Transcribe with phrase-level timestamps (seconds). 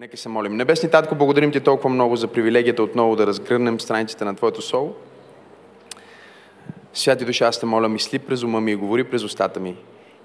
[0.00, 0.56] Нека се молим.
[0.56, 4.94] Небесни Татко, благодарим Ти толкова много за привилегията отново да разгърнем страниците на Твоето Слово.
[6.94, 9.76] Святи душа, аз те моля, мисли през ума ми и говори през устата ми.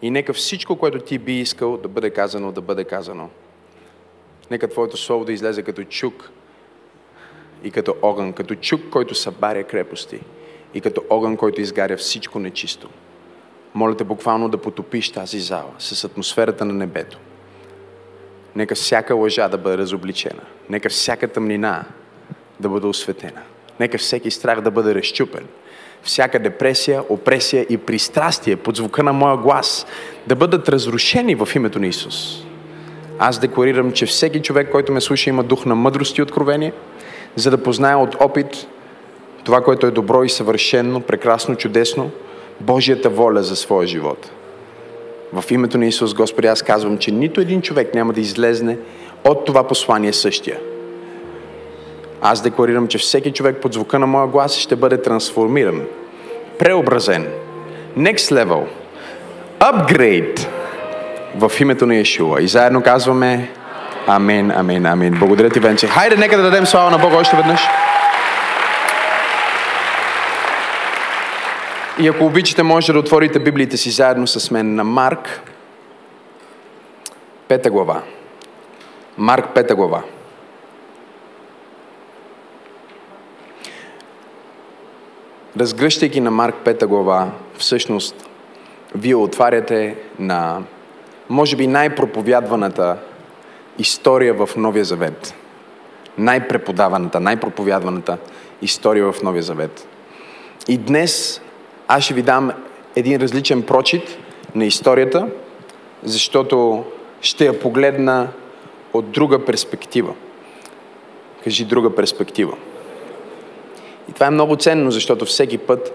[0.02, 3.30] И нека всичко, което Ти би искал да бъде казано, да бъде казано.
[4.52, 6.32] Нека Твоето Слово да излезе като чук
[7.64, 10.20] и като огън, като чук, който събаря крепости
[10.74, 12.90] и като огън, който изгаря всичко нечисто.
[13.74, 17.20] Моля те буквално да потопиш тази зала с атмосферата на небето.
[18.56, 20.42] Нека всяка лъжа да бъде разобличена.
[20.70, 21.84] Нека всяка тъмнина
[22.60, 23.42] да бъде осветена.
[23.80, 25.48] Нека всеки страх да бъде разчупен.
[26.04, 29.86] Всяка депресия, опресия и пристрастие под звука на моя глас
[30.28, 32.44] да бъдат разрушени в името на Исус.
[33.20, 36.74] Аз декларирам, че всеки човек, който ме слуша, има дух на мъдрост и откровение,
[37.36, 38.68] за да познае от опит
[39.44, 42.12] това, което е добро и съвършено, прекрасно, чудесно,
[42.62, 44.32] Божията воля за своя живот.
[45.34, 48.78] В името на Исус, Господи, аз казвам, че нито един човек няма да излезне
[49.24, 50.58] от това послание същия.
[52.22, 55.82] Аз декларирам, че всеки човек под звука на моя глас ще бъде трансформиран,
[56.60, 57.28] преобразен,
[57.98, 58.64] next level,
[59.60, 60.48] upgrade
[61.36, 62.42] в името на Иешуа.
[62.42, 63.50] И заедно казваме
[64.08, 65.14] Амин, амин, амин.
[65.20, 65.88] Благодаря ти, Венче.
[65.88, 67.62] Хайде, нека да дадем слава на Бога още веднъж.
[72.00, 75.42] И ако обичате, може да отворите Библиите си заедно с мен на Марк,
[77.48, 78.04] пета глава.
[79.18, 80.04] Марк, пета глава.
[85.60, 88.30] Разгръщайки на Марк, пета глава, всъщност,
[88.96, 90.62] вие отваряте на,
[91.30, 92.98] може би, най-проповядваната
[93.80, 95.34] история в Новия Завет.
[96.18, 98.18] Най-преподаваната, най-проповядваната
[98.62, 99.88] история в Новия Завет.
[100.68, 101.42] И днес
[101.96, 102.52] аз ще ви дам
[102.96, 104.18] един различен прочит
[104.56, 105.28] на историята,
[106.04, 106.86] защото
[107.22, 108.28] ще я погледна
[108.94, 110.14] от друга перспектива.
[111.44, 112.58] Кажи друга перспектива.
[114.10, 115.94] И това е много ценно, защото всеки път,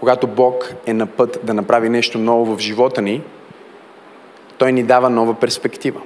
[0.00, 3.22] когато Бог е на път да направи нещо ново в живота ни,
[4.58, 6.00] Той ни дава нова перспектива.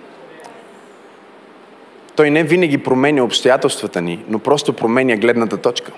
[2.16, 5.92] Той не винаги променя обстоятелствата ни, но просто променя гледната точка.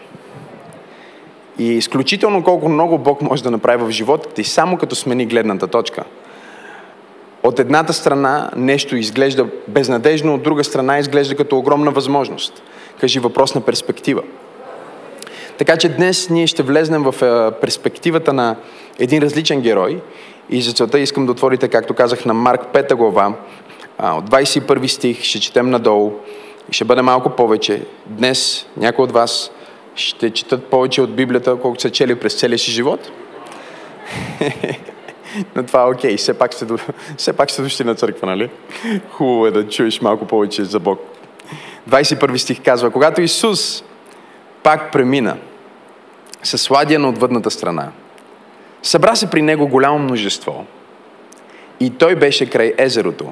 [1.58, 5.66] И изключително колко много Бог може да направи в живота ти, само като смени гледната
[5.66, 6.04] точка.
[7.42, 12.62] От едната страна нещо изглежда безнадежно, от друга страна изглежда като огромна възможност.
[13.00, 14.22] Кажи въпрос на перспектива.
[15.58, 18.56] Така че днес ние ще влезнем в е, перспективата на
[18.98, 20.00] един различен герой
[20.50, 23.34] и за целта искам да отворите, както казах, на Марк 5 глава,
[23.98, 26.12] от 21 стих, ще четем надолу
[26.70, 27.82] и ще бъде малко повече.
[28.06, 29.50] Днес някои от вас
[29.94, 33.10] ще четат повече от Библията, колкото са чели през целия си живот.
[35.56, 36.66] Но това е окей, все пак сте,
[37.16, 38.50] все пак сте дошли на църква, нали?
[39.10, 41.00] Хубаво е да чуеш малко повече за Бог.
[41.90, 43.84] 21 стих казва, когато Исус
[44.62, 45.36] пак премина
[46.42, 47.90] със сладия на отвъдната страна,
[48.82, 50.66] събра се при него голямо множество
[51.80, 53.26] и той беше край езерото.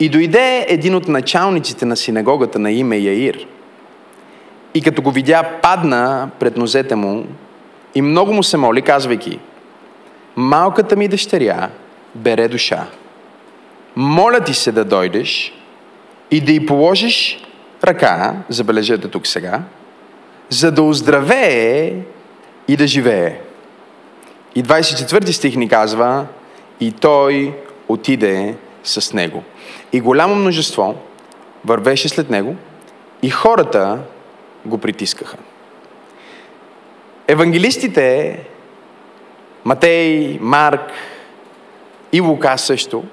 [0.00, 3.46] И дойде един от началниците на синагогата на име Яир–
[4.74, 7.26] и като го видя, падна пред нозете му
[7.94, 9.38] и много му се моли, казвайки,
[10.36, 11.70] малката ми дъщеря
[12.14, 12.86] бере душа.
[13.96, 15.52] Моля ти се да дойдеш
[16.30, 17.44] и да й положиш
[17.84, 19.62] ръка, забележете тук сега,
[20.48, 21.94] за да оздравее
[22.68, 23.40] и да живее.
[24.54, 26.26] И 24 стих ни казва,
[26.80, 27.54] и той
[27.88, 28.54] отиде
[28.84, 29.42] с него.
[29.92, 30.94] И голямо множество
[31.64, 32.56] вървеше след него
[33.22, 33.98] и хората
[34.66, 35.36] го притискаха.
[37.28, 38.38] Евангелистите,
[39.64, 40.90] Матей, Марк
[42.12, 43.04] и Лука също,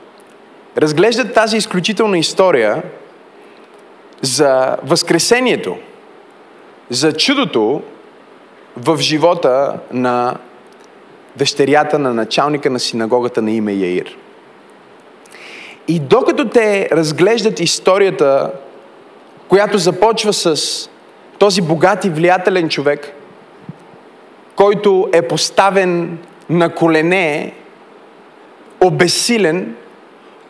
[0.78, 2.84] разглеждат тази изключителна история
[4.22, 5.78] за Възкресението,
[6.90, 7.82] за чудото
[8.78, 10.38] в живота на
[11.36, 14.18] дъщерята на началника на синагогата на име Яир.
[15.88, 18.52] И докато те разглеждат историята,
[19.48, 20.90] която започва с
[21.42, 23.14] този богат и влиятелен човек,
[24.56, 26.18] който е поставен
[26.50, 27.54] на колене,
[28.82, 29.76] обесилен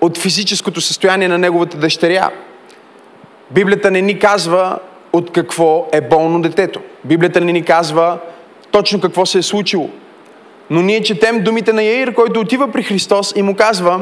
[0.02, 2.30] от физическото състояние на неговата дъщеря.
[3.52, 4.80] Библията не ни казва
[5.14, 6.82] от какво е болно детето.
[7.06, 8.18] Библията не ни казва
[8.72, 9.90] точно какво се е случило.
[10.70, 14.02] Но ние четем думите на Яир, който отива при Христос и му казва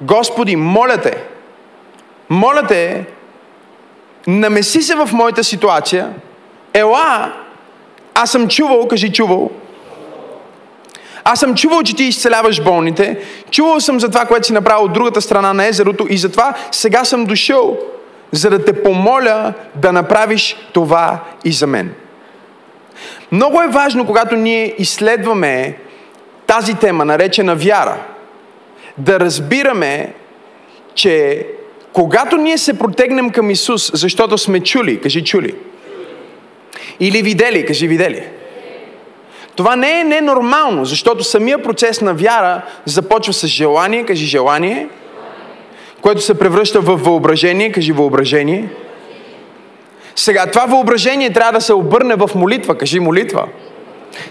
[0.00, 1.24] Господи, моля те,
[2.28, 3.04] моля те
[4.26, 6.12] намеси се в моята ситуация,
[6.74, 7.32] ела,
[8.14, 9.50] аз съм чувал, кажи чувал,
[11.24, 13.18] аз съм чувал, че ти изцеляваш болните,
[13.50, 17.04] чувал съм за това, което си направил от другата страна на езерото и затова сега
[17.04, 17.78] съм дошъл
[18.32, 21.94] за да те помоля да направиш това и за мен.
[23.32, 25.78] Много е важно, когато ние изследваме
[26.46, 27.96] тази тема, наречена вяра,
[28.98, 30.14] да разбираме,
[30.94, 31.46] че
[31.94, 35.54] когато ние се протегнем към Исус, защото сме чули, кажи чули,
[37.00, 38.22] или видели, кажи видели,
[39.56, 44.88] това не е ненормално, защото самия процес на вяра започва с желание, кажи желание,
[46.00, 48.68] което се превръща в въображение, кажи въображение.
[50.16, 53.46] Сега, това въображение трябва да се обърне в молитва, кажи молитва.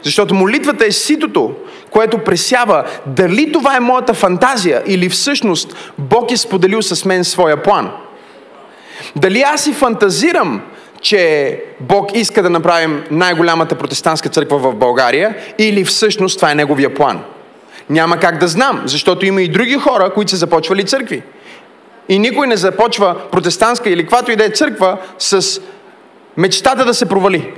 [0.04, 1.56] Защото молитвата е ситото,
[1.94, 7.63] което пресява дали това е моята фантазия или всъщност Бог е споделил с мен своя
[7.63, 7.92] план.
[9.16, 10.62] Дали аз си фантазирам,
[11.01, 16.94] че Бог иска да направим най-голямата протестантска църква в България или всъщност това е Неговия
[16.94, 17.24] план.
[17.90, 21.24] Няма как да знам, защото има и други хора, които са започвали църкви.
[22.10, 25.62] И никой не започва протестантска или каквато и да е църква с
[26.38, 27.54] мечтата да се провали.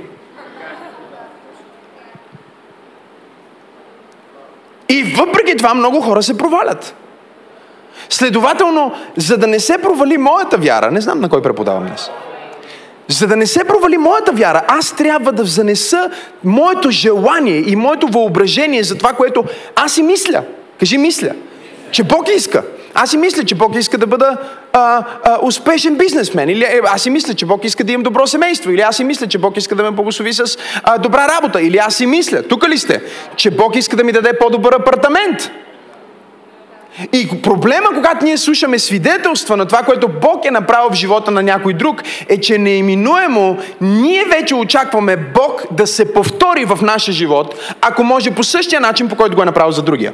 [4.88, 6.94] И въпреки това много хора се провалят.
[8.08, 12.10] Следователно, за да не се провали моята вяра, не знам на кой преподавам днес,
[13.08, 16.10] за да не се провали моята вяра, аз трябва да занеса
[16.44, 19.44] моето желание и моето въображение за това, което
[19.76, 20.42] аз си мисля.
[20.80, 21.30] Кажи мисля.
[21.90, 22.62] Че Бог иска.
[22.98, 24.36] Аз си мисля, че Бог иска да бъда
[24.72, 26.48] а, а, успешен бизнесмен.
[26.48, 28.70] Или е, аз си мисля, че Бог иска да имам добро семейство.
[28.70, 31.62] Или аз си мисля, че Бог иска да ме благослови с а, добра работа.
[31.62, 33.02] Или аз си мисля, тук ли сте,
[33.36, 35.50] че Бог иска да ми даде по-добър апартамент.
[37.12, 41.42] И проблема, когато ние слушаме свидетелства на това, което Бог е направил в живота на
[41.42, 47.54] някой друг, е, че неиминуемо ние вече очакваме Бог да се повтори в нашия живот,
[47.80, 50.12] ако може по същия начин, по който го е направил за другия.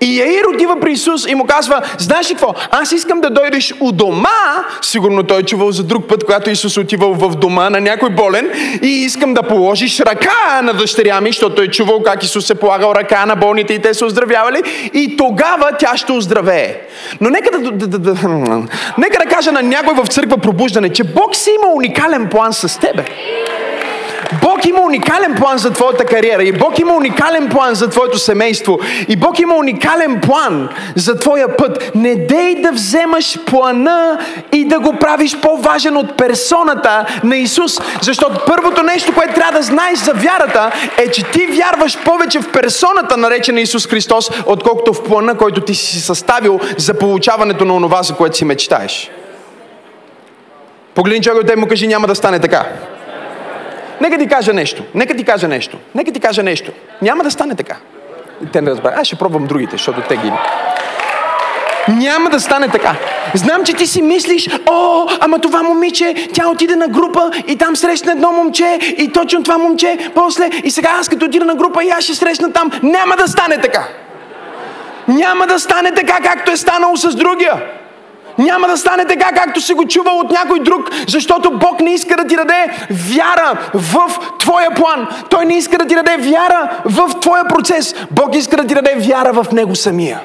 [0.00, 3.74] И Яир отива при Исус и му казва, знаеш ли какво, аз искам да дойдеш
[3.80, 7.80] у дома, сигурно той е чувал за друг път, когато Исус отивал в дома на
[7.80, 8.50] някой болен
[8.82, 12.92] и искам да положиш ръка на дъщеря ми, защото е чувал как Исус е полагал
[12.94, 14.62] ръка на болните и те са оздравявали
[14.94, 16.80] и тогава тя ще оздравее.
[17.20, 18.12] Но нека да, да, да, да,
[18.98, 22.80] нека да кажа на някой в църква пробуждане, че Бог си има уникален план с
[22.80, 23.04] тебе.
[24.42, 28.78] Бог има уникален план за твоята кариера и Бог има уникален план за твоето семейство
[29.08, 31.90] и Бог има уникален план за твоя път.
[31.94, 34.18] Не дей да вземаш плана
[34.52, 39.62] и да го правиш по-важен от персоната на Исус, защото първото нещо, което трябва да
[39.62, 45.04] знаеш за вярата е, че ти вярваш повече в персоната, наречена Исус Христос, отколкото в
[45.04, 49.10] плана, който ти си съставил за получаването на онова, за което си мечтаеш.
[50.94, 52.66] Погледни човек от му кажи, няма да стане така.
[54.00, 54.82] Нека ти кажа нещо.
[54.94, 55.78] Нека ти кажа нещо.
[55.94, 56.72] Нека ти кажа нещо.
[57.02, 57.76] Няма да стане така.
[58.52, 58.98] Те не разбират.
[58.98, 60.32] Аз ще пробвам другите, защото те ги...
[61.88, 62.94] Няма да стане така.
[63.34, 67.76] Знам, че ти си мислиш, о, ама това момиче, тя отиде на група и там
[67.76, 71.84] срещна едно момче и точно това момче, после и сега аз като отида на група
[71.84, 72.70] и аз ще срещна там.
[72.82, 73.88] Няма да стане така.
[75.08, 77.54] Няма да стане така, както е станало с другия.
[78.40, 82.16] Няма да стане така, както си го чувал от някой друг, защото Бог не иска
[82.16, 85.08] да ти даде вяра в твоя план.
[85.30, 87.94] Той не иска да ти даде вяра в твоя процес.
[88.10, 90.20] Бог иска да ти даде вяра в Него самия.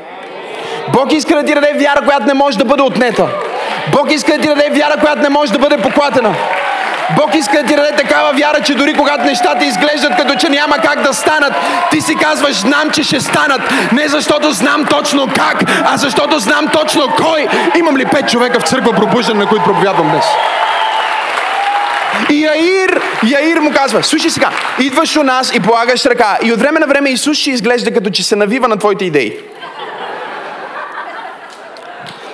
[0.93, 3.27] Бог иска да ти даде вяра, която не може да бъде отнета.
[3.91, 6.35] Бог иска да ти даде вяра, която не може да бъде поклатена.
[7.09, 10.77] Бог иска да ти даде такава вяра, че дори когато нещата изглеждат като че няма
[10.77, 11.53] как да станат,
[11.91, 13.61] ти си казваш, знам, че ще станат.
[13.91, 17.47] Не защото знам точно как, а защото знам точно кой.
[17.77, 20.25] Имам ли пет човека в църква пробуждане, на които проповядвам днес?
[22.29, 26.37] И Яир, Яир му казва, слушай сега, идваш у нас и полагаш ръка.
[26.43, 29.37] И от време на време Исус ще изглежда като че се навива на твоите идеи.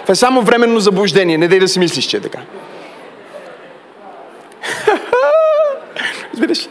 [0.01, 2.39] Това е само временно заблуждение, не дай да си мислиш, че е така.
[6.33, 6.69] Разбираш?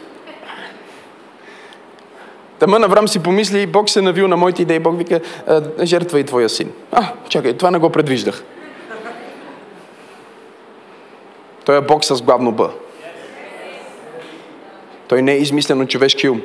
[2.58, 4.78] Тъмън Аврам си помисли, Бог се навил на моите идеи.
[4.78, 5.20] Бог вика,
[5.82, 6.72] жертва и твоя син.
[6.92, 8.44] А, чакай, това не го предвиждах.
[11.64, 12.70] Той е Бог с главно Б.
[15.08, 16.42] Той не е измислен от човешки ум.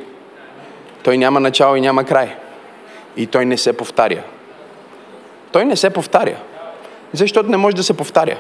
[1.04, 2.36] Той няма начало и няма край.
[3.18, 4.24] И той не се повтаря.
[5.52, 6.38] Той не се повтаря.
[7.14, 8.38] Защото не може да се повтаря.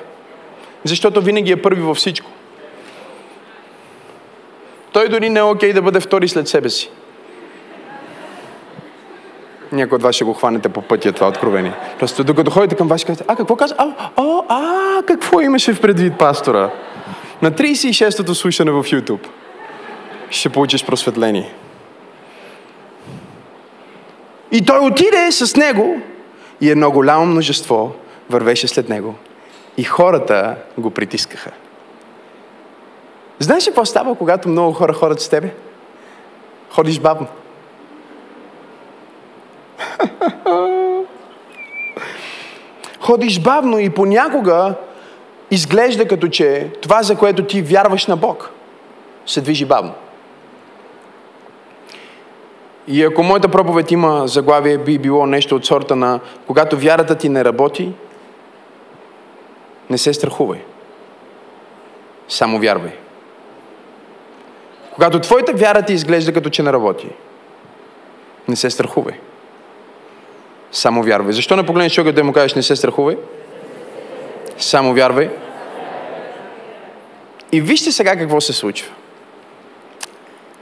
[0.84, 2.32] Защото винаги е първи във всичко.
[4.96, 6.90] Той дори не е окей да бъде втори след себе си.
[9.72, 11.74] Някой от вас ще го хванете по пътя това откровение.
[12.00, 13.76] Просто докато ходите към вас, ще кажете, а какво каза?
[13.78, 16.70] А, а, а, какво имаше в предвид пастора?
[17.42, 19.28] На 36-тото слушане в YouTube
[20.30, 21.54] ще получиш просветление.
[24.52, 26.02] И той отиде с него
[26.62, 27.96] и едно голямо множество
[28.30, 29.16] вървеше след него
[29.78, 31.52] и хората го притискаха.
[33.40, 35.54] Знаеш ли какво става, когато много хора ходят с тебе?
[36.70, 37.28] Ходиш бавно.
[43.00, 44.74] Ходиш бавно и понякога
[45.52, 48.52] изглежда като че това, за което ти вярваш на Бог,
[49.26, 49.94] се движи бавно.
[52.88, 57.30] И ако моята проповед има заглавие, би било нещо от сорта на когато вярата ти
[57.30, 57.94] не работи,
[59.90, 60.60] не се страхувай.
[62.28, 62.92] Само вярвай.
[64.96, 67.08] Когато твоята вяра ти изглежда като че не работи,
[68.48, 69.14] не се страхувай.
[70.72, 71.34] Само вярвай.
[71.34, 73.18] Защо не погледнеш човека да му кажеш не се страхувай?
[74.58, 75.30] Само вярвай.
[77.52, 78.92] И вижте сега какво се случва.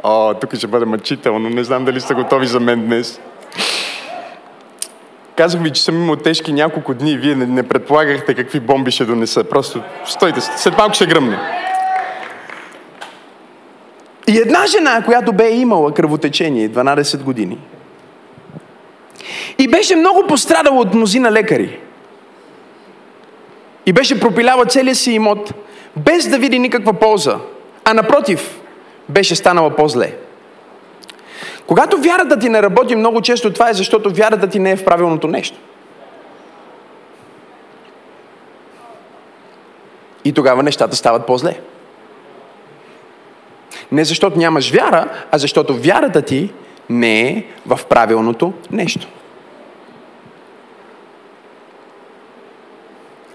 [0.04, 1.50] О, тук ще бъде мъчително.
[1.50, 3.20] Не знам дали сте готови за мен днес.
[5.36, 8.92] Казах ви, че съм имал тежки няколко дни и вие не, не предполагахте какви бомби
[8.92, 9.44] ще донеса.
[9.44, 11.40] Просто стойте, след малко ще гръмне.
[14.28, 17.58] И една жена, която бе имала кръвотечение 12 години,
[19.60, 21.80] и беше много пострадала от мнозина лекари.
[23.86, 25.54] И беше пропиляла целия си имот,
[25.98, 27.38] без да види никаква полза.
[27.86, 28.60] А напротив,
[29.10, 30.14] беше станала по-зле.
[31.68, 34.86] Когато вярата ти не работи много често, това е защото вярата ти не е в
[34.86, 35.58] правилното нещо.
[40.26, 41.60] И тогава нещата стават по-зле.
[43.94, 46.52] Не защото нямаш вяра, а защото вярата ти
[46.90, 49.08] не е в правилното нещо.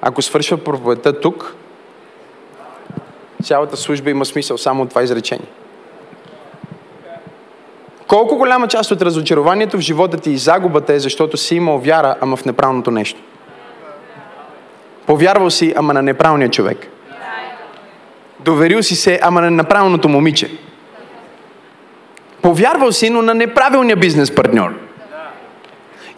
[0.02, 1.56] Ако свършва проповедта тук,
[3.42, 5.48] цялата служба има смисъл само от това изречение.
[8.06, 12.16] Колко голяма част от разочарованието в живота ти и загубата е, защото си имал вяра,
[12.20, 13.20] ама в неправилното нещо.
[15.06, 16.97] Повярвал си, ама на неправилния човек.
[18.48, 20.50] Доверил си се, ама на неправилното момиче.
[22.42, 24.74] Повярвал си, но на неправилния бизнес партньор.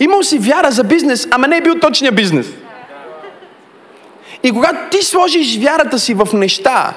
[0.00, 2.46] Имал си вяра за бизнес, ама не е бил точния бизнес.
[4.42, 6.94] И когато ти сложиш вярата си в неща,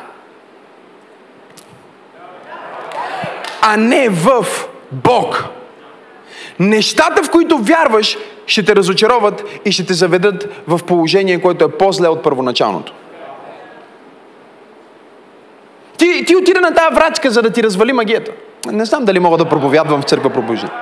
[3.61, 4.45] а не в
[4.91, 5.45] Бог,
[6.59, 11.77] нещата, в които вярваш, ще те разочароват и ще те заведат в положение, което е
[11.77, 12.93] по-зле от първоначалното.
[15.97, 18.31] Ти, ти отида на тази врачка, за да ти развали магията.
[18.71, 20.73] Не знам дали мога да проповядвам в църква пробуждане.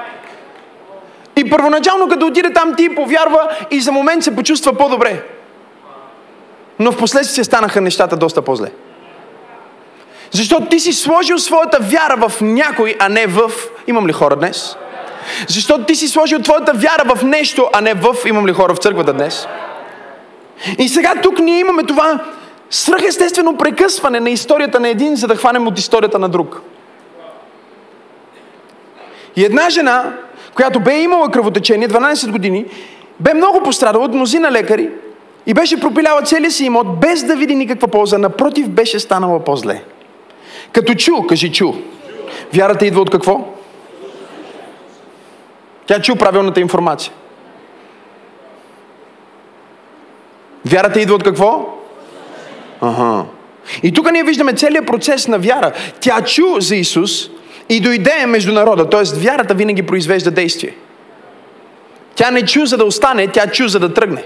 [1.35, 5.23] И първоначално, като отиде там, ти повярва и за момент се почувства по-добре.
[6.79, 8.71] Но в последствие станаха нещата доста по-зле.
[10.31, 13.51] Защото ти си сложил своята вяра в някой, а не в...
[13.87, 14.75] Имам ли хора днес?
[15.47, 18.15] Защото ти си сложил твоята вяра в нещо, а не в...
[18.25, 19.47] Имам ли хора в църквата днес?
[20.77, 22.19] И сега тук ние имаме това
[22.71, 26.61] свръхестествено прекъсване на историята на един, за да хванем от историята на друг.
[29.35, 30.13] И една жена,
[30.55, 32.65] която бе имала кръвотечение 12 години,
[33.19, 34.89] бе много пострадала от мнозина лекари
[35.45, 38.17] и беше пропиляла целия си имот без да види никаква полза.
[38.17, 39.83] Напротив, беше станала по-зле.
[40.71, 41.73] Като чу, кажи чу.
[42.53, 43.47] Вярата идва от какво?
[45.85, 47.13] Тя чу правилната информация.
[50.65, 51.80] Вярата идва от какво?
[52.81, 53.25] Ага.
[53.83, 55.71] И тук ние виждаме целият процес на вяра.
[55.99, 57.29] Тя чу за Исус
[57.69, 58.89] и дойде между народа.
[58.89, 59.19] Т.е.
[59.19, 60.75] вярата винаги произвежда действие.
[62.15, 64.23] Тя не чу за да остане, тя чу за да тръгне.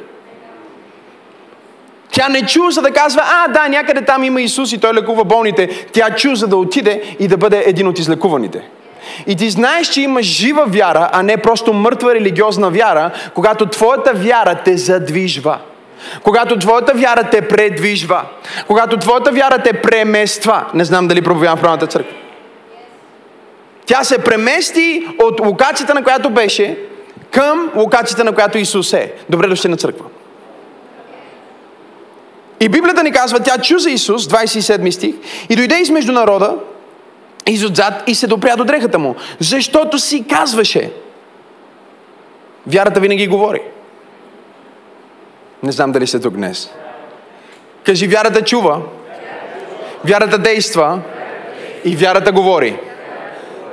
[2.11, 5.23] Тя не чу за да казва, а да, някъде там има Исус и той лекува
[5.23, 5.85] болните.
[5.91, 8.61] Тя чу за да отиде и да бъде един от излекуваните.
[9.27, 14.13] И ти знаеш, че имаш жива вяра, а не просто мъртва религиозна вяра, когато твоята
[14.13, 15.57] вяра те задвижва.
[16.23, 18.21] Когато твоята вяра те предвижва.
[18.67, 20.65] Когато твоята вяра те премества.
[20.73, 22.13] Не знам дали проповядам в правната църква.
[23.85, 26.77] Тя се премести от локацията, на която беше,
[27.31, 29.13] към локацията, на която Исус е.
[29.29, 30.05] Добре дошли на църква.
[32.59, 35.15] И Библията ни казва, тя чу за Исус, 27 стих,
[35.49, 36.55] и дойде измежду народа,
[37.47, 39.15] изотзад и се допря до дрехата му.
[39.39, 40.91] Защото си казваше.
[42.67, 43.61] Вярата винаги говори.
[45.65, 46.69] Не знам дали сте тук днес.
[47.83, 48.81] Кажи, вярата чува,
[50.03, 50.99] вярата действа
[51.85, 52.79] и вярата говори.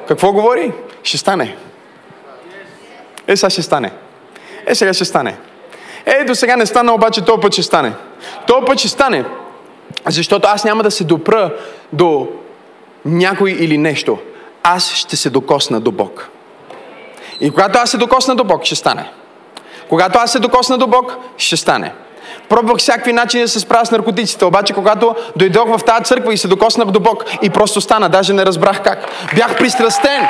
[0.08, 0.72] Какво говори?
[1.02, 1.56] Ще стане.
[3.26, 3.92] Е, сега ще стане.
[4.66, 5.36] Е, сега ще стане.
[6.06, 7.92] Е, до сега не стана, обаче този път ще стане.
[8.46, 9.24] Този път ще стане.
[10.06, 11.54] Защото аз няма да се допра
[11.92, 12.28] до
[13.04, 14.18] някой или нещо.
[14.62, 16.28] Аз ще се докосна до Бог.
[17.40, 19.10] И когато аз се докосна до Бог, ще стане.
[19.92, 21.92] Когато аз се докосна до Бог, ще стане.
[22.48, 24.44] Пробвах всякакви начини да се справя с наркотиците.
[24.44, 28.32] Обаче, когато дойдох в тази църква и се докоснах до Бог и просто стана, даже
[28.32, 28.98] не разбрах как.
[29.36, 30.26] Бях пристрастен.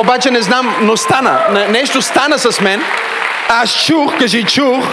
[0.00, 1.38] Обаче не знам, но стана.
[1.52, 2.80] Не- Нещо стана с мен.
[3.48, 4.84] Аз чух, кажи чух.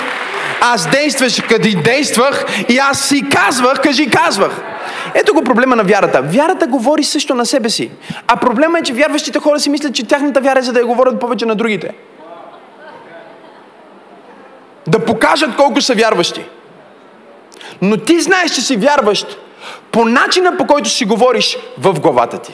[0.61, 4.61] Аз действаш, къде действах и аз си казвах, кажи казвах.
[5.13, 6.21] Ето го проблема на вярата.
[6.21, 7.91] Вярата говори също на себе си.
[8.27, 10.85] А проблема е, че вярващите хора си мислят, че тяхната вяра е за да я
[10.85, 11.89] говорят повече на другите.
[14.87, 16.45] Да покажат колко са вярващи.
[17.81, 19.37] Но ти знаеш, че си вярващ
[19.91, 22.53] по начина по който си говориш в главата ти.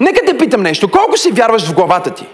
[0.00, 0.90] Нека те питам нещо.
[0.90, 2.26] Колко си вярваш в главата ти?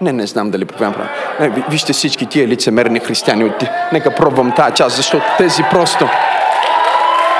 [0.00, 1.16] Не, не знам дали проповядвам правилно.
[1.40, 3.44] Не, ви- вижте всички тия лицемерни християни.
[3.44, 3.64] От...
[3.92, 6.08] Нека пробвам тази част, защото тези просто...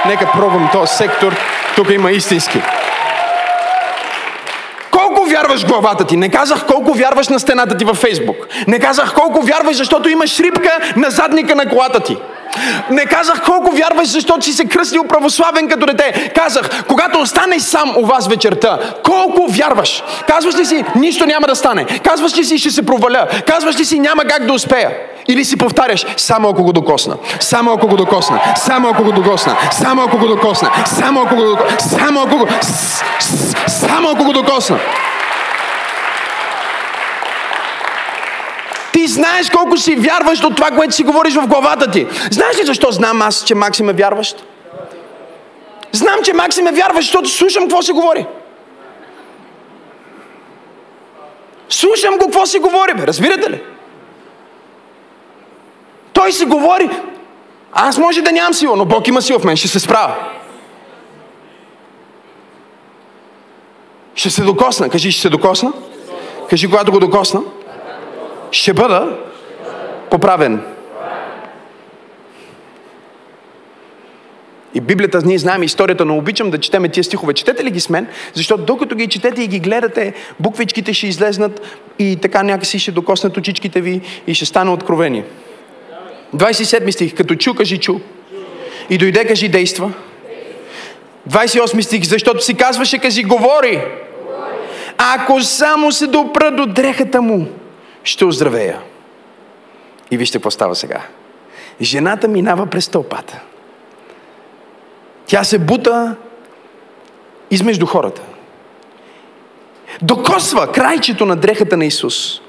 [0.06, 1.36] Нека пробвам този сектор.
[1.76, 2.62] Тук има истински.
[5.42, 6.16] Вярваш главата ти?
[6.16, 8.36] Не казах колко вярваш на стената ти във Фейсбук.
[8.66, 12.16] Не казах колко вярваш, защото имаш шрипка на задника на колата ти.
[12.90, 16.32] Не казах колко вярваш, защото си се кръстил православен като дете.
[16.34, 20.02] Казах, когато останеш сам у вас вечерта, колко вярваш?
[20.28, 21.84] Казваш ли си, нищо няма да стане?
[21.84, 23.26] Казваш ли си, ще се проваля?
[23.46, 24.90] Казваш ли си, няма как да успея?
[25.28, 29.56] Или си повтаряш, само ако го докосна, само ако го докосна, само ако го докосна,
[29.72, 31.66] само ако го докосна, само ако го докосна,
[31.98, 32.46] само ако го,
[33.68, 34.78] само ако го докосна.
[39.02, 42.06] Ти знаеш колко си вярваш от това, което си говориш в главата ти.
[42.30, 44.44] Знаеш ли защо знам аз, че Максим е вярващ?
[45.92, 48.26] Знам, че Максим е вярващ, защото слушам какво се говори.
[51.68, 53.06] Слушам го какво си говори, бе.
[53.06, 53.62] Разбирате ли?
[56.12, 56.90] Той си говори.
[57.72, 59.56] Аз може да нямам сила, но Бог има сила в мен.
[59.56, 60.14] Ще се справя.
[64.14, 64.88] Ще се докосна.
[64.88, 65.72] Кажи, ще се докосна.
[66.50, 67.40] Кажи, когато го докосна,
[68.52, 69.18] ще бъда
[70.10, 70.60] поправен.
[74.74, 77.34] И Библията, ние знаем историята, но обичам да четеме тия стихове.
[77.34, 78.06] Четете ли ги с мен?
[78.34, 81.60] Защото докато ги четете и ги гледате, буквичките ще излезнат
[81.98, 85.24] и така някакси ще докоснат очичките ви и ще стане откровение.
[86.36, 87.98] 27 стих, като чу, кажи чу.
[88.90, 89.92] И дойде, кажи действа.
[91.30, 93.80] 28 стих, защото си казваше, кажи говори.
[94.98, 97.48] Ако само се допра до дрехата му,
[98.04, 98.80] ще оздравея.
[100.10, 101.02] И вижте какво става сега.
[101.80, 103.40] Жената минава през тълпата.
[105.26, 106.16] Тя се бута
[107.50, 108.22] измежду хората.
[110.02, 112.40] Докосва крайчето на дрехата на Исус.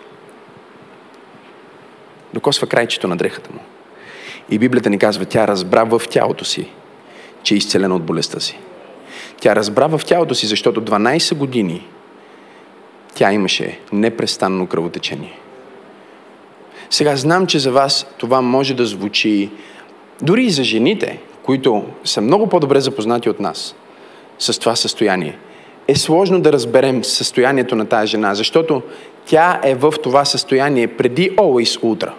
[2.33, 3.59] Докосва крайчето на дрехата му.
[4.49, 6.69] И Библията ни казва, тя разбра в тялото си,
[7.43, 8.59] че е изцелена от болестта си.
[9.39, 11.87] Тя разбра в тялото си, защото 12 години
[13.15, 15.39] тя имаше непрестанно кръвотечение.
[16.93, 19.49] Сега знам, че за вас това може да звучи
[20.21, 23.75] дори и за жените, които са много по-добре запознати от нас
[24.39, 25.38] с това състояние.
[25.88, 28.82] Е сложно да разберем състоянието на тази жена, защото
[29.25, 32.12] тя е в това състояние преди Always Ultra.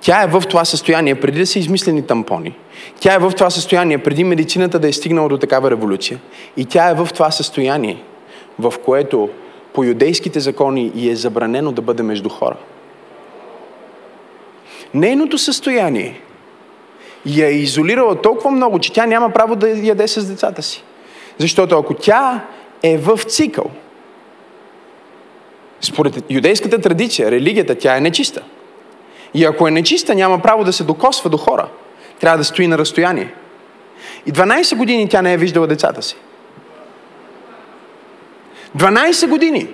[0.00, 2.56] Тя е в това състояние преди да са измислени тампони.
[3.00, 6.18] Тя е в това състояние преди медицината да е стигнала до такава революция.
[6.56, 8.02] И тя е в това състояние,
[8.58, 9.30] в което
[9.72, 12.56] по юдейските закони и е забранено да бъде между хора.
[14.94, 16.20] Нейното състояние
[17.26, 20.84] я е изолирала толкова много, че тя няма право да яде с децата си.
[21.38, 22.44] Защото ако тя
[22.82, 23.70] е в цикъл,
[25.80, 28.42] според юдейската традиция, религията, тя е нечиста.
[29.34, 31.68] И ако е нечиста, няма право да се докосва до хора.
[32.20, 33.34] Трябва да стои на разстояние.
[34.26, 36.16] И 12 години тя не е виждала децата си.
[38.76, 39.68] 12 години.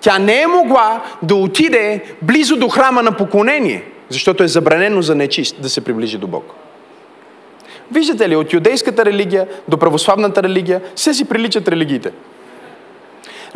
[0.00, 5.14] Тя не е могла да отиде близо до храма на поклонение, защото е забранено за
[5.14, 6.54] нечист да се приближи до Бог.
[7.92, 12.12] Виждате ли, от юдейската религия до православната религия, все си приличат религиите.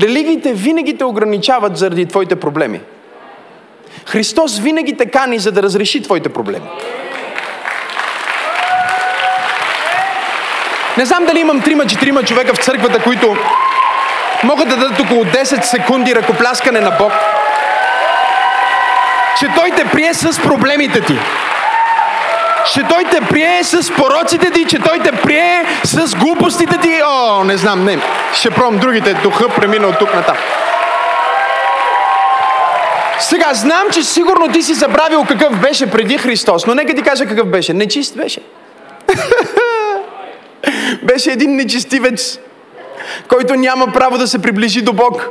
[0.00, 2.80] Религиите винаги те ограничават заради твоите проблеми.
[4.06, 6.66] Христос винаги те кани, за да разреши твоите проблеми.
[10.98, 13.36] Не знам дали имам трима-четирима човека в църквата, които
[14.44, 17.12] могат да дадат около 10 секунди ръкопляскане на Бог.
[19.38, 21.18] Че Той те прие с проблемите ти.
[22.74, 27.00] Че Той те прие с пороците ти, че Той те прие с глупостите ти.
[27.06, 27.98] О, не знам, не.
[28.34, 29.14] Ще пробвам другите.
[29.14, 30.36] Духа премина от тук натам.
[33.18, 37.26] Сега, знам, че сигурно ти си забравил какъв беше преди Христос, но нека ти кажа
[37.26, 37.72] какъв беше.
[37.72, 38.40] Нечист беше.
[41.06, 42.38] беше един нечистивец,
[43.28, 45.30] който няма право да се приближи до Бог.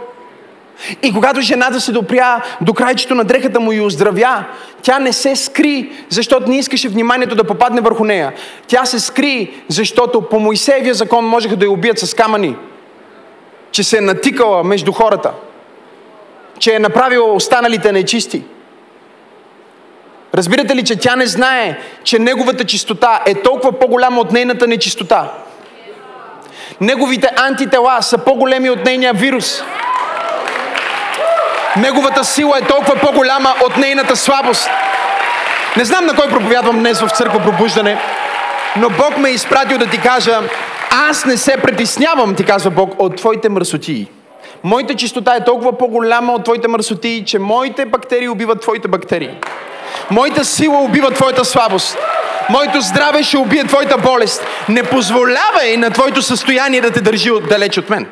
[1.03, 4.43] И когато жената се допря до крайчето на дрехата му и оздравя,
[4.81, 8.33] тя не се скри, защото не искаше вниманието да попадне върху нея.
[8.67, 12.55] Тя се скри, защото по Моисеевия закон можеха да я убият с камъни.
[13.71, 15.31] Че се е натикала между хората.
[16.59, 18.43] Че е направила останалите нечисти.
[20.33, 25.31] Разбирате ли, че тя не знае, че неговата чистота е толкова по-голяма от нейната нечистота?
[26.81, 29.63] Неговите антитела са по-големи от нейния вирус.
[31.77, 34.69] Неговата сила е толкова по-голяма от нейната слабост.
[35.77, 38.01] Не знам на кой проповядвам днес в църква пробуждане,
[38.77, 40.39] но Бог ме е изпратил да ти кажа,
[41.09, 44.07] аз не се притеснявам, ти казва Бог, от твоите мърсотии.
[44.63, 49.38] Моята чистота е толкова по-голяма от твоите мърсотии, че моите бактерии убиват твоите бактерии.
[50.12, 51.97] Моята сила убива твоята слабост.
[52.49, 54.43] Моето здраве ще убие твоята болест.
[54.69, 58.08] Не позволявай на твоето състояние да те държи далеч от мен.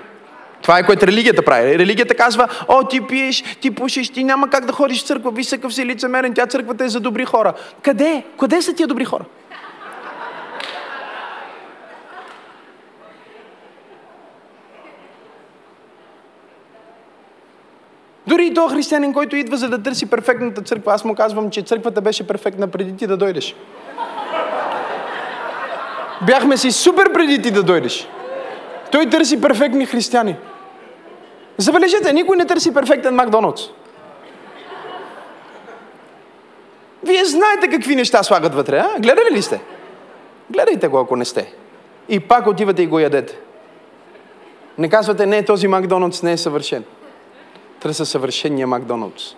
[0.61, 1.79] Това е което религията прави.
[1.79, 5.73] Религията казва, о, ти пиеш, ти пушиш, ти няма как да ходиш в църква, висъкъв
[5.73, 7.53] си лицемерен, тя църквата е за добри хора.
[7.81, 8.23] Къде?
[8.39, 9.23] Къде са тия добри хора?
[18.27, 21.61] Дори и то християнин, който идва за да търси перфектната църква, аз му казвам, че
[21.61, 23.55] църквата беше перфектна преди ти да дойдеш.
[26.25, 28.07] Бяхме си супер преди ти да дойдеш.
[28.91, 30.35] Той търси перфектни християни.
[31.57, 33.61] Забележете, никой не търси перфектен Макдоналдс.
[37.03, 38.89] Вие знаете какви неща слагат вътре, а?
[38.99, 39.61] Гледали ли сте?
[40.49, 41.53] Гледайте го, ако не сте.
[42.09, 43.37] И пак отивате и го ядете.
[44.77, 46.83] Не казвате, не, този Макдоналдс не е съвършен.
[47.83, 49.35] Търся съвършения Макдоналдс.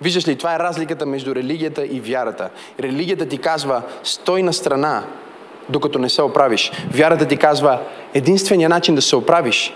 [0.00, 2.50] Виждаш ли, това е разликата между религията и вярата.
[2.80, 5.04] Религията ти казва, стой на страна,
[5.68, 6.72] докато не се оправиш.
[6.94, 7.80] Вярата ти казва,
[8.14, 9.74] единственият начин да се оправиш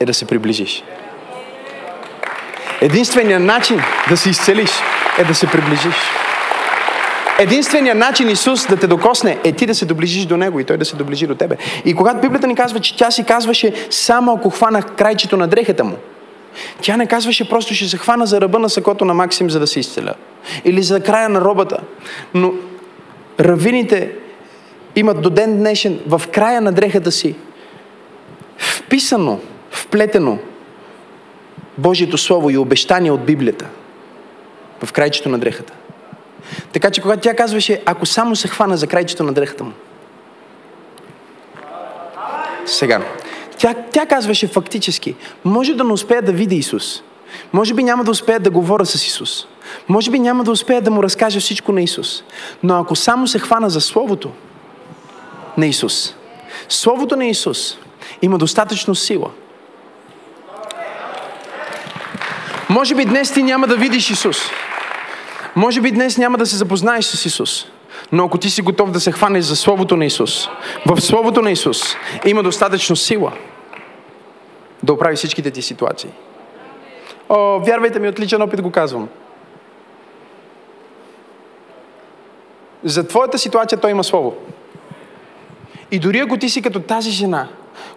[0.00, 0.84] е да се приближиш.
[2.80, 4.70] Единственият начин да се изцелиш
[5.18, 5.96] е да се приближиш.
[7.40, 10.76] Единственият начин Исус да те докосне е ти да се доближиш до Него и Той
[10.76, 11.56] да се доближи до тебе.
[11.84, 15.84] И когато Библията ни казва, че тя си казваше само ако хванах крайчето на дрехата
[15.84, 15.96] му,
[16.82, 19.66] тя не казваше просто ще се хвана за ръба на сакото на Максим, за да
[19.66, 20.14] се изцеля.
[20.64, 21.78] Или за края на робата.
[22.34, 22.52] Но
[23.40, 24.12] равините
[24.96, 27.34] имат до ден днешен в края на дрехата си
[28.58, 30.38] вписано, вплетено
[31.78, 33.66] Божието Слово и обещание от Библията
[34.84, 35.72] в крайчето на дрехата.
[36.72, 39.72] Така че когато тя казваше, ако само се хвана за крайчето на дрехата му.
[42.66, 43.02] Сега,
[43.58, 47.02] тя, тя казваше фактически, може да не успея да видя Исус.
[47.52, 49.46] Може би няма да успея да говоря с Исус.
[49.88, 52.22] Може би няма да успея да му разкажа всичко на Исус.
[52.62, 54.30] Но ако само се хвана за Словото
[55.56, 56.14] на Исус,
[56.68, 57.78] Словото на Исус
[58.22, 59.30] има достатъчно сила.
[62.68, 64.38] Може би днес ти няма да видиш Исус.
[65.60, 67.66] Може би днес няма да се запознаеш с Исус.
[68.12, 70.48] Но ако ти си готов да се хванеш за Словото на Исус,
[70.86, 71.82] в Словото на Исус
[72.26, 73.32] има достатъчно сила
[74.82, 76.10] да оправи всичките ти ситуации.
[77.28, 79.08] О, вярвайте ми, отличен опит го казвам.
[82.84, 84.34] За твоята ситуация той има Слово.
[85.90, 87.48] И дори ако ти си като тази жена,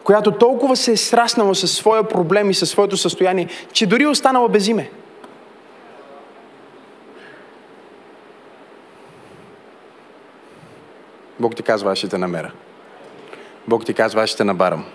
[0.04, 4.08] която толкова се е сраснала със своя проблем и със своето състояние, че дори е
[4.08, 4.90] останала без име–
[11.40, 12.52] Бог ти казва, аз ще те намеря.
[13.68, 14.86] Бог ти казва, аз ще те набарам.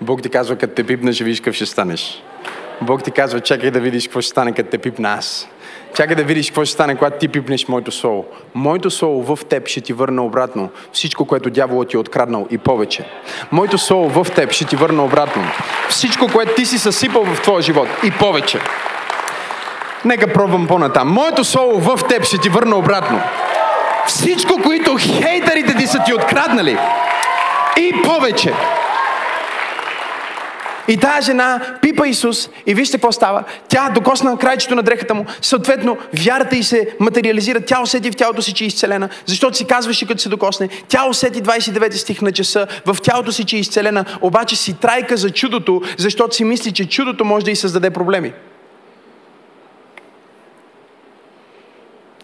[0.00, 2.22] Бог ти казва, като те пипна, ще видиш какъв ще станеш.
[2.82, 5.48] Бог ти казва, чакай да видиш какво ще стане, като те пипна аз.
[5.94, 8.24] Чакай да видиш какво ще стане, когато ти пипнеш моето слово.
[8.54, 12.58] Моето слово в теб ще ти върне обратно всичко, което дяволът ти е откраднал и
[12.58, 13.04] повече.
[13.52, 15.42] Моето слово в теб ще ти върне обратно
[15.88, 18.58] всичко, което ти си съсипал в твоя живот и повече.
[20.04, 21.08] Нека пробвам по-натам.
[21.08, 23.20] Моето слово в теб ще ти върне обратно
[24.06, 26.78] всичко, които хейтерите ти са ти откраднали.
[27.76, 28.52] И повече.
[30.90, 33.44] И тази жена пипа Исус и вижте какво става.
[33.68, 37.60] Тя докосна крайчето на дрехата му, съответно вярата й се материализира.
[37.60, 40.68] Тя усети в тялото си, че е изцелена, защото си казваше като се докосне.
[40.88, 45.16] Тя усети 29 стих на часа в тялото си, че е изцелена, обаче си трайка
[45.16, 48.32] за чудото, защото си мисли, че чудото може да й създаде проблеми.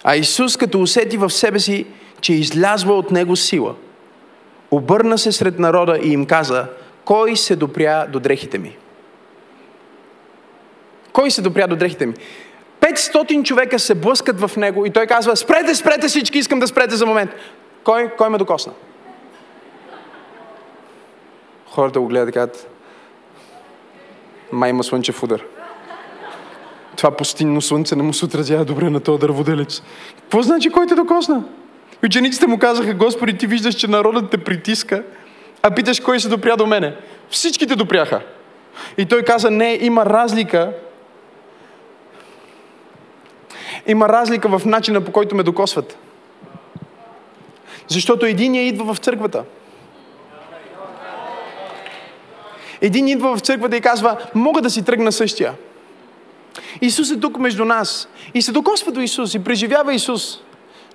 [0.09, 1.87] А Исус, като усети в себе си,
[2.21, 3.75] че излязла от него сила,
[4.71, 6.67] обърна се сред народа и им каза,
[7.05, 8.77] кой се допря до дрехите ми?
[11.13, 12.15] Кой се допря до дрехите ми?
[12.81, 16.97] 500 човека се блъскат в него и той казва, спрете, спрете всички, искам да спрете
[16.97, 17.31] за момент.
[17.85, 18.73] Кой, кой ме докосна?
[21.67, 22.69] Хората го гледат и казват,
[24.53, 25.56] май има слънчев удар.
[26.97, 29.83] Това пустинно слънце не му се отразява добре на този дърводелец.
[30.21, 31.45] Какво значи кой те докосна?
[32.05, 35.03] Учениците му казаха, Господи, ти виждаш, че народът те притиска,
[35.63, 36.97] а питаш кой се допря до мене.
[37.31, 38.21] Всичките допряха.
[38.99, 40.73] И той каза, не, има разлика.
[43.87, 45.99] Има разлика в начина по който ме докосват.
[47.89, 49.45] Защото единия идва в църквата.
[52.81, 55.53] Един идва в църквата и казва, мога да си тръгна същия.
[56.81, 60.39] Исус е тук между нас и се докосва до Исус и преживява Исус,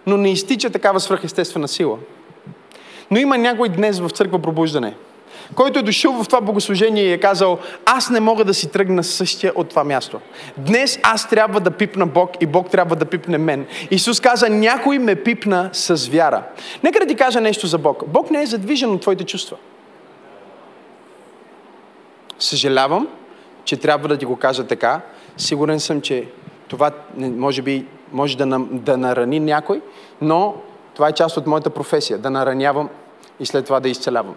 [0.08, 1.98] но не изтича такава свръхестествена сила.
[3.12, 4.96] Но има някой днес в църква пробуждане,
[5.56, 9.04] който е дошъл в това богослужение и е казал, аз не мога да си тръгна
[9.04, 10.20] същия от това място.
[10.58, 13.66] Днес аз трябва да пипна Бог и Бог трябва да пипне мен.
[13.92, 16.44] Исус каза, някой ме пипна с вяра.
[16.84, 18.04] Нека да ти кажа нещо за Бог.
[18.08, 19.58] Бог не е задвижен от твоите чувства.
[22.40, 23.08] Съжалявам,
[23.66, 25.02] че трябва да ти го кажа така.
[25.42, 26.28] Сигурен съм, че
[26.68, 29.82] това може би може да, да нарани някой,
[30.22, 30.56] но
[30.94, 32.18] това е част от моята професия.
[32.18, 32.90] Да наранявам
[33.40, 34.36] и след това да изцелявам.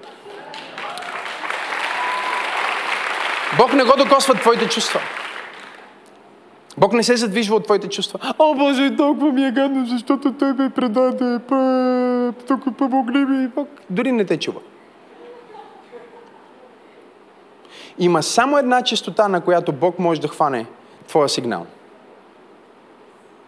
[3.59, 5.01] Бог не го докосва твоите чувства.
[6.79, 8.35] Бог не се задвижва от твоите чувства.
[8.39, 11.39] О, Боже, толкова ми е гадно, защото Той ме предаде.
[12.47, 13.49] Тук помогли ми.
[13.49, 14.61] Бог дори не те чува.
[17.99, 20.67] Има само една частота, на която Бог може да хване
[21.09, 21.67] твоя сигнал.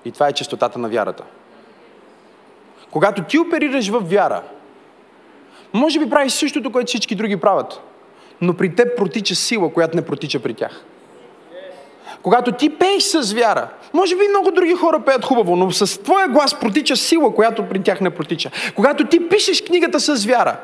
[0.04, 1.24] И това е частотата на вярата.
[2.90, 4.42] Когато ти оперираш в вяра,
[5.72, 7.80] може би правиш същото, което всички други правят,
[8.40, 10.84] но при теб протича сила, която не протича при тях.
[12.22, 16.28] Когато ти пееш с вяра, може би много други хора пеят хубаво, но с твоя
[16.28, 18.50] глас протича сила, която при тях не протича.
[18.74, 20.56] Когато ти пишеш книгата с вяра,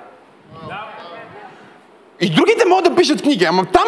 [2.22, 3.84] и другите могат да пишат книги, ама там,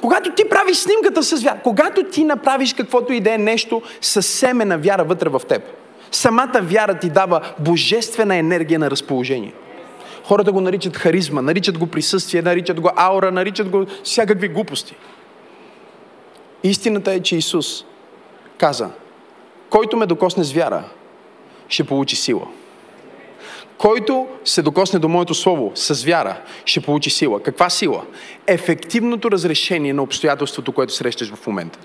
[0.00, 4.22] когато ти правиш снимката с вяра, когато ти направиш каквото и да е нещо с
[4.22, 5.62] семе на вяра вътре в теб,
[6.10, 9.52] самата вяра ти дава божествена енергия на разположение.
[10.24, 14.96] Хората го наричат харизма, наричат го присъствие, наричат го аура, наричат го всякакви глупости.
[16.64, 17.84] Истината е, че Исус
[18.58, 18.90] каза,
[19.70, 20.84] който ме докосне с вяра,
[21.68, 22.46] ще получи сила.
[23.78, 27.42] Който се докосне до моето слово с вяра, ще получи сила.
[27.42, 28.02] Каква сила?
[28.46, 31.78] Ефективното разрешение на обстоятелството, което срещаш в момента.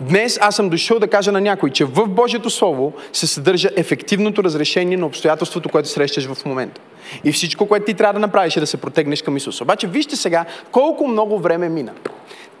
[0.00, 4.44] Днес аз съм дошъл да кажа на някой, че в Божието Слово се съдържа ефективното
[4.44, 6.80] разрешение на обстоятелството, което срещаш в момента.
[7.24, 9.60] И всичко, което ти трябва да направиш е да се протегнеш към Исус.
[9.60, 11.92] Обаче вижте сега колко много време мина.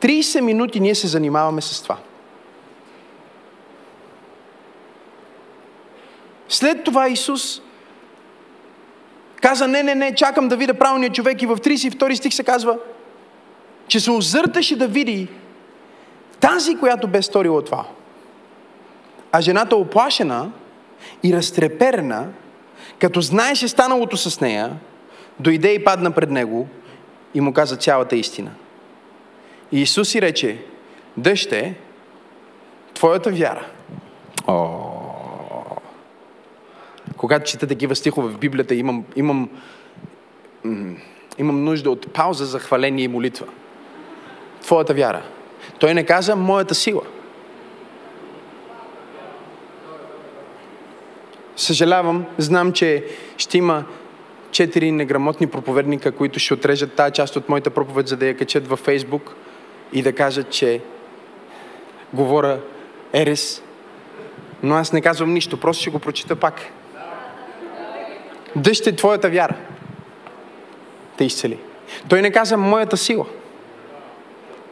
[0.00, 1.96] 30 минути ние се занимаваме с това.
[6.48, 7.60] След това Исус
[9.40, 12.78] каза, не, не, не, чакам да видя правилния човек и в 32 стих се казва,
[13.88, 15.28] че се озърташе да види
[16.40, 17.84] тази, която бе сторила това.
[19.32, 20.50] А жената оплашена
[21.22, 22.28] и разтреперена,
[22.98, 24.72] като знаеше станалото с нея,
[25.40, 26.68] дойде и падна пред него
[27.34, 28.50] и му каза цялата истина.
[29.72, 30.58] И Исус си рече,
[31.16, 31.74] дъще,
[32.94, 33.66] твоята вяра.
[34.46, 34.99] О,
[37.20, 39.48] когато чета такива стихове в Библията, имам, имам,
[41.38, 43.46] имам нужда от пауза за хваление и молитва.
[44.62, 45.22] Твоята вяра.
[45.78, 47.02] Той не каза моята сила.
[51.56, 53.04] Съжалявам, знам, че
[53.36, 53.84] ще има
[54.50, 58.68] четири неграмотни проповедника, които ще отрежат тази част от моята проповед, за да я качат
[58.68, 59.34] във Фейсбук
[59.92, 60.80] и да кажат, че
[62.12, 62.60] говоря
[63.12, 63.62] ерес.
[64.62, 66.60] Но аз не казвам нищо, просто ще го прочита пак.
[68.56, 69.54] Дъжд е твоята вяра.
[71.16, 71.58] Те изцели.
[72.08, 73.26] Той не каза моята сила.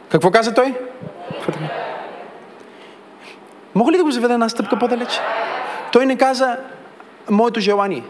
[0.09, 0.73] Какво каза той?
[3.75, 5.19] Мога ли да го заведа една стъпка по-далеч?
[5.91, 6.57] Той не каза
[7.29, 8.03] моето желание.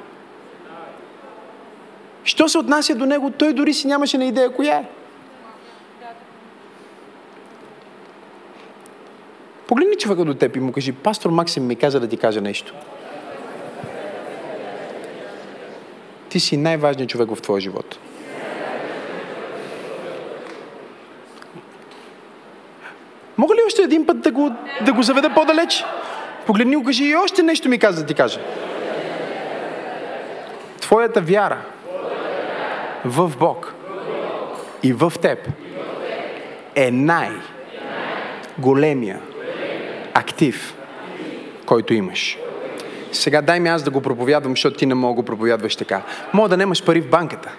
[2.23, 4.86] Що се отнася до него, той дори си нямаше на идея коя е.
[9.67, 12.73] Погледни човека до теб и му кажи, пастор Максим ми каза да ти кажа нещо.
[16.30, 18.00] Ти си най-важният човек в твоя живот.
[23.38, 24.52] Мога ли още един път да го,
[24.86, 25.86] да го заведа по-далеч?
[26.46, 28.39] Погледни го, кажи и още нещо ми каза да ти кажа.
[30.82, 31.62] Твоята вяра
[33.06, 33.74] в Бог
[34.84, 35.48] и в теб
[36.76, 37.50] е най-големия
[40.13, 40.76] актив,
[41.65, 42.38] който имаш.
[43.12, 46.02] Сега дай ми аз да го проповядвам, защото ти не мога да го проповядваш така.
[46.34, 47.50] Мога да немаш пари в банката.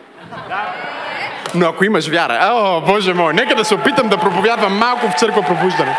[1.54, 2.38] но ако имаш вяра.
[2.42, 5.96] О, Боже мой, нека да се опитам да проповядвам малко в църква пробуждане.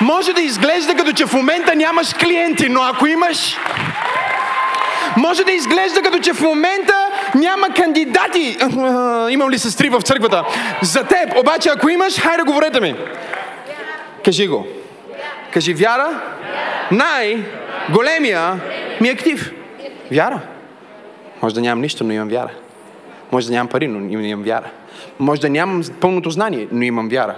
[0.00, 3.56] Може да изглежда като че в момента нямаш клиенти, но ако имаш...
[5.16, 6.94] Може да изглежда като че в момента
[7.34, 8.56] няма кандидати.
[9.30, 10.44] Имам ли сестри в църквата?
[10.82, 11.38] За теб.
[11.38, 12.94] Обаче ако имаш, хайде говорете ми.
[14.24, 14.66] Кажи го.
[15.52, 16.20] Кажи вяра.
[17.88, 18.60] Най-големия
[19.00, 19.52] ми актив.
[20.12, 20.40] Вяра.
[21.42, 22.50] Може да нямам нищо, но имам вяра.
[23.32, 24.70] Може да нямам пари, но имам вяра.
[25.18, 27.34] Може да нямам пълното знание, но имам вяра.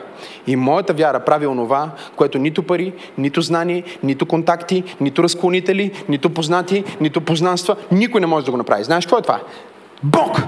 [0.47, 6.31] И моята вяра прави онова, което нито пари, нито знание, нито контакти, нито разклонители, нито
[6.31, 8.85] познати, нито познанства, никой не може да го направи.
[8.85, 9.41] Знаеш какво е това?
[10.03, 10.43] Бог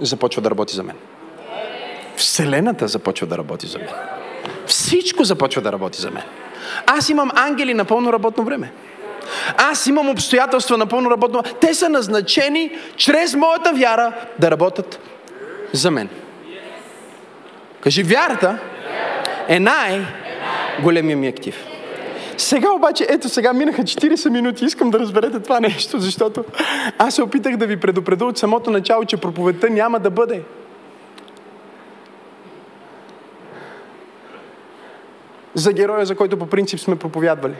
[0.00, 0.96] започва да работи за мен.
[2.16, 3.88] Вселената започва да работи за мен.
[4.66, 6.22] Всичко започва да работи за мен.
[6.86, 8.72] Аз имам ангели на пълно работно време.
[9.56, 11.42] Аз имам обстоятелства на пълно работно.
[11.60, 15.00] Те са назначени чрез моята вяра да работят
[15.72, 16.08] за мен.
[17.80, 18.58] Кажи, вярата
[19.48, 21.66] е най-големия ми актив.
[22.36, 26.44] Сега обаче, ето сега минаха 40 минути, искам да разберете това нещо, защото
[26.98, 30.42] аз се опитах да ви предупреда от самото начало, че проповедта няма да бъде.
[35.54, 37.54] За героя, за който по принцип сме проповядвали.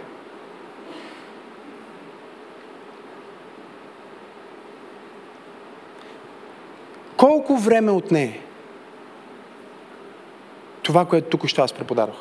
[7.21, 8.41] Колко време отне
[10.83, 12.17] това, което тук ще аз преподадох?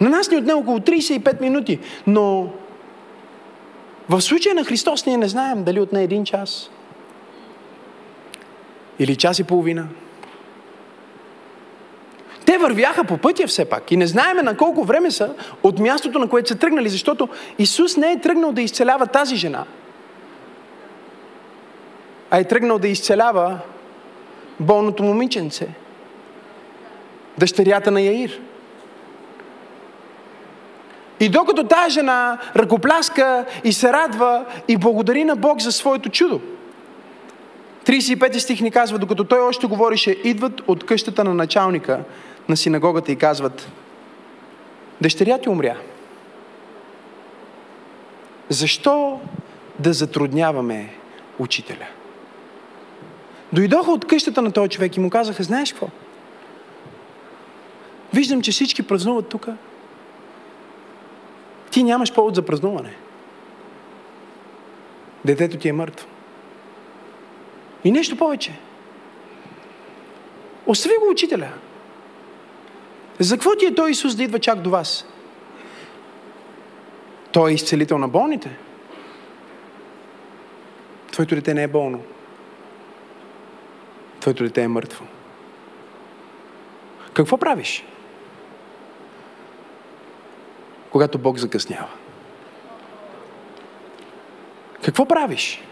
[0.00, 2.48] На нас ни отне около 35 минути, но
[4.08, 6.70] в случая на Христос ние не знаем дали отне един час
[8.98, 9.88] или час и половина.
[12.46, 16.18] Те вървяха по пътя все пак и не знаеме на колко време са от мястото,
[16.18, 19.64] на което са тръгнали, защото Исус не е тръгнал да изцелява тази жена–
[22.30, 23.58] а е тръгнал да изцелява
[24.60, 25.68] болното момиченце,
[27.38, 28.40] дъщерята на Яир.
[31.20, 36.40] И докато тази жена ръкопляска и се радва и благодари на Бог за своето чудо,
[37.84, 42.00] 35 стих ни казва, докато той още говорише, идват от къщата на началника
[42.48, 43.68] на синагогата и казват,
[45.00, 45.76] дъщеря ти умря.
[48.48, 49.20] Защо
[49.78, 50.94] да затрудняваме
[51.38, 51.86] учителя?
[53.52, 55.88] Дойдоха от къщата на този човек и му казаха, знаеш какво?
[58.14, 59.48] Виждам, че всички празнуват тук.
[61.70, 62.94] Ти нямаш повод за празнуване.
[65.24, 66.06] Детето ти е мъртво.
[67.84, 68.52] И нещо повече.
[70.66, 71.48] Остави го учителя.
[73.18, 75.06] За какво ти е той Исус да идва чак до вас?
[77.32, 78.56] Той е изцелител на болните.
[81.12, 82.02] Твоето дете не е болно
[84.20, 85.04] твоето дете е мъртво.
[87.12, 87.84] Какво правиш?
[90.90, 91.88] Когато Бог закъснява.
[94.82, 95.62] Какво правиш?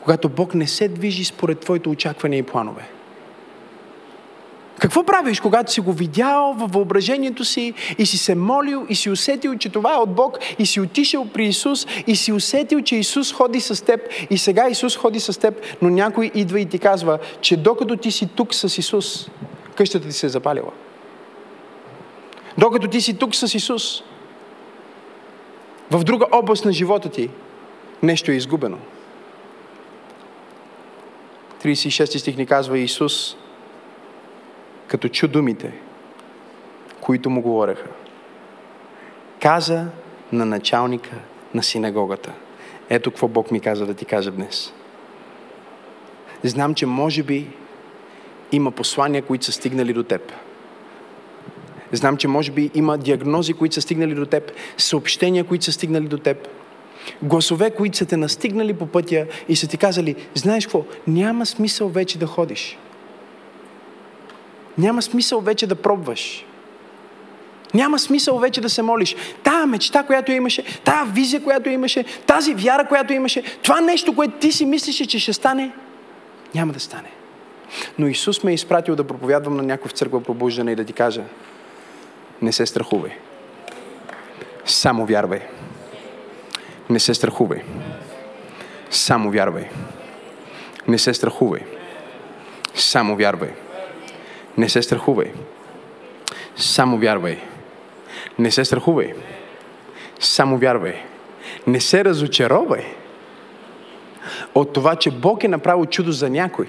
[0.00, 2.99] Когато Бог не се движи според твоите очаквания и планове.
[4.78, 9.10] Какво правиш, когато си го видял във въображението си и си се молил и си
[9.10, 12.96] усетил, че това е от Бог и си отишъл при Исус и си усетил, че
[12.96, 16.78] Исус ходи с теб и сега Исус ходи с теб, но някой идва и ти
[16.78, 19.28] казва, че докато ти си тук с Исус,
[19.74, 20.70] къщата ти се е запалила.
[22.58, 24.02] Докато ти си тук с Исус,
[25.90, 27.30] в друга област на живота ти,
[28.02, 28.78] нещо е изгубено.
[31.64, 33.36] 36 стих ни казва Исус,
[34.90, 35.72] като чу думите,
[37.00, 37.88] които му говореха.
[39.40, 39.86] Каза
[40.32, 41.16] на началника
[41.54, 42.32] на синагогата.
[42.88, 44.72] Ето какво Бог ми каза да ти кажа днес.
[46.44, 47.48] Знам, че може би
[48.52, 50.32] има послания, които са стигнали до теб.
[51.92, 56.08] Знам, че може би има диагнози, които са стигнали до теб, съобщения, които са стигнали
[56.08, 56.48] до теб,
[57.22, 61.88] гласове, които са те настигнали по пътя и са ти казали, знаеш какво, няма смисъл
[61.88, 62.78] вече да ходиш.
[64.78, 66.44] Няма смисъл вече да пробваш.
[67.74, 69.16] Няма смисъл вече да се молиш.
[69.42, 74.38] Тая мечта, която имаше, тая визия, която имаше, тази вяра, която имаше, това нещо, което
[74.38, 75.72] ти си мислеше, че ще стане,
[76.54, 77.10] няма да стане.
[77.98, 80.92] Но Исус ме е изпратил да проповядвам на някой в църква пробуждане и да ти
[80.92, 81.22] кажа,
[82.42, 83.12] не се страхувай.
[84.64, 85.40] Само вярвай.
[86.90, 87.62] Не се страхувай.
[88.90, 89.68] Само вярвай.
[90.88, 91.60] Не се страхувай.
[92.74, 93.50] Само вярвай.
[94.56, 95.32] Не се страхувай.
[96.56, 97.38] Само вярвай.
[98.38, 99.14] Не се страхувай.
[100.20, 101.02] Само вярвай.
[101.66, 102.84] Не се разочаровай.
[104.54, 106.66] от това, че Бог е направил чудо за някой.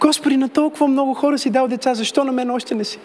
[0.00, 2.98] Господи, на толкова много хора си дал деца, защо на мен още не си?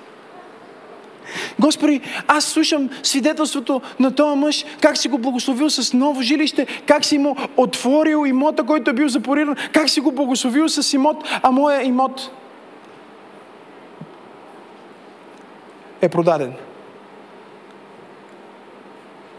[1.60, 7.06] Господи, аз слушам свидетелството на този мъж, как си го благословил с ново жилище, как
[7.06, 11.52] си му отворил имота, който е бил запориран, как си го благословил с имот, а
[11.52, 12.32] моя имот
[16.02, 16.54] е продаден.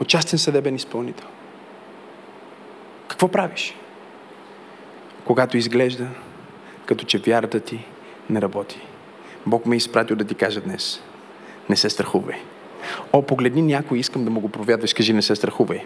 [0.00, 1.26] Участен съдебен изпълнител.
[3.08, 3.74] Какво правиш?
[5.24, 6.06] Когато изглежда
[6.86, 7.84] като че вярата ти
[8.30, 8.80] не работи.
[9.46, 11.02] Бог ме е изпратил да ти кажа днес.
[11.70, 12.36] Не се страхувай.
[13.12, 15.80] О, погледни някой, искам да му го провядваш, кажи, не се страхувай.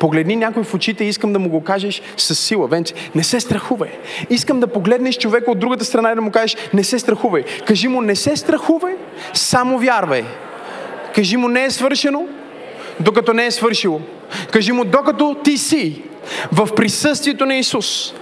[0.00, 2.68] Погледни някой в очите, искам да му го кажеш с сила.
[2.68, 3.90] Венце, не се страхувай.
[4.30, 7.44] Искам да погледнеш човека от другата страна и да му кажеш, не се страхувай.
[7.66, 8.94] Кажи му, не се страхувай,
[9.34, 10.24] само вярвай.
[11.14, 12.28] Кажи му, не е свършено,
[13.00, 14.00] докато не е свършило.
[14.52, 16.02] Кажи му, докато ти си
[16.52, 18.14] в присъствието на Исус.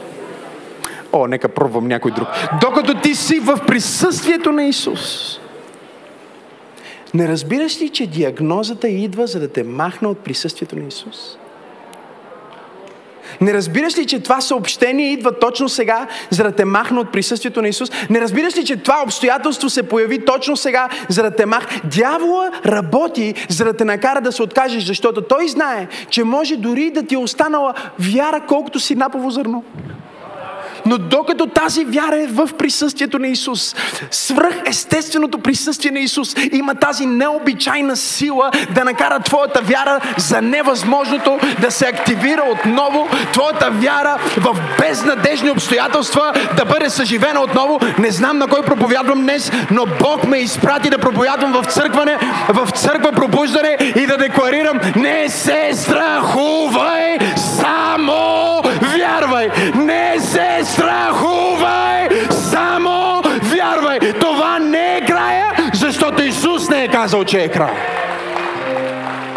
[1.12, 2.28] О, нека пробвам някой друг.
[2.60, 5.40] Докато ти си в присъствието на Исус.
[7.14, 11.36] Не разбираш ли, че диагнозата идва, за да те махне от присъствието на Исус?
[13.40, 17.62] Не разбираш ли, че това съобщение идва точно сега, за да те махне от присъствието
[17.62, 17.90] на Исус?
[18.10, 21.80] Не разбираш ли, че това обстоятелство се появи точно сега, за да те махне?
[21.84, 26.90] Дявола работи, за да те накара да се откажеш, защото той знае, че може дори
[26.90, 29.64] да ти е останала вяра, колкото си напово зърно.
[30.86, 33.74] Но докато тази вяра е в присъствието на Исус,
[34.10, 41.38] свръх естественото присъствие на Исус има тази необичайна сила да накара твоята вяра за невъзможното
[41.60, 47.80] да се активира отново, твоята вяра в безнадежни обстоятелства да бъде съживена отново.
[47.98, 52.18] Не знам на кой проповядвам днес, но Бог ме изпрати да проповядвам в църкване,
[52.48, 58.63] в църква пробуждане и да декларирам не се страхувай, само
[59.14, 59.48] вярвай.
[59.74, 63.98] Не се страхувай, само вярвай.
[64.20, 67.72] Това не е края, защото Исус не е казал, че е край.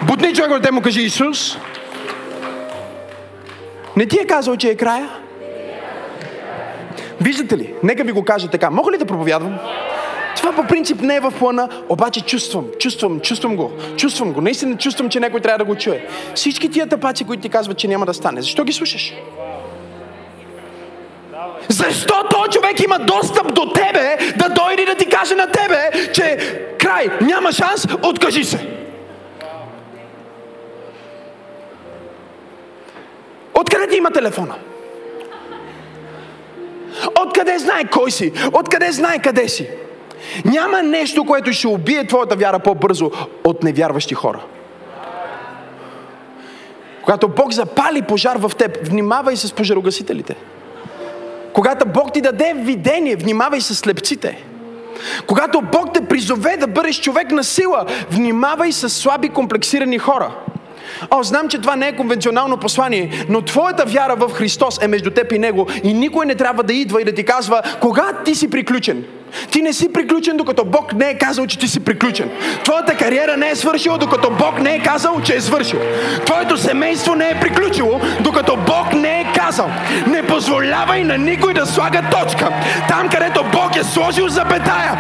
[0.04, 1.58] Бутни човек, те му кажи Исус.
[3.96, 5.10] Не ти е казал, че е края?
[7.22, 7.74] Виждате ли?
[7.84, 8.70] Нека ви го кажа така.
[8.70, 9.58] Мога ли да проповядвам?
[10.38, 13.72] Това по принцип не е в плана, обаче чувствам, чувствам, чувствам го.
[13.98, 14.42] Чувствам го.
[14.42, 16.06] Наистина чувствам, че някой трябва да го чуе.
[16.36, 19.14] Всички тия тъпаци, които ти казват, че няма да стане, защо ги слушаш?
[21.70, 26.38] Защо този човек има достъп до тебе да дойде да ти каже на тебе, че
[26.80, 28.68] край, няма шанс, откажи се.
[33.54, 34.56] Откъде ти има телефона?
[37.26, 38.34] Откъде знае кой си?
[38.54, 39.70] Откъде знае къде си?
[40.46, 43.12] Няма нещо, което ще убие твоята вяра по-бързо
[43.44, 44.44] от невярващи хора.
[47.04, 50.36] Когато Бог запали пожар в теб, внимавай с пожарогасителите.
[51.58, 54.44] Когато Бог ти даде видение, внимавай с слепците.
[55.28, 60.36] Когато Бог те призове да бъдеш човек на сила, внимавай с слаби комплексирани хора.
[61.12, 65.12] О, знам, че това не е конвенционално послание, но твоята вяра в Христос е между
[65.12, 68.36] теб и Него и никой не трябва да идва и да ти казва, кога ти
[68.36, 69.04] си приключен.
[69.52, 72.30] Ти не си приключен, докато Бог не е казал, че ти си приключен.
[72.64, 75.80] Твоята кариера не е свършила, докато Бог не е казал, че е свършил.
[76.26, 79.70] Твоето семейство не е приключило, докато Бог не е казал.
[80.08, 82.50] Не позволявай на никой да слага точка.
[82.90, 85.00] Там, където Бог е сложил запетая.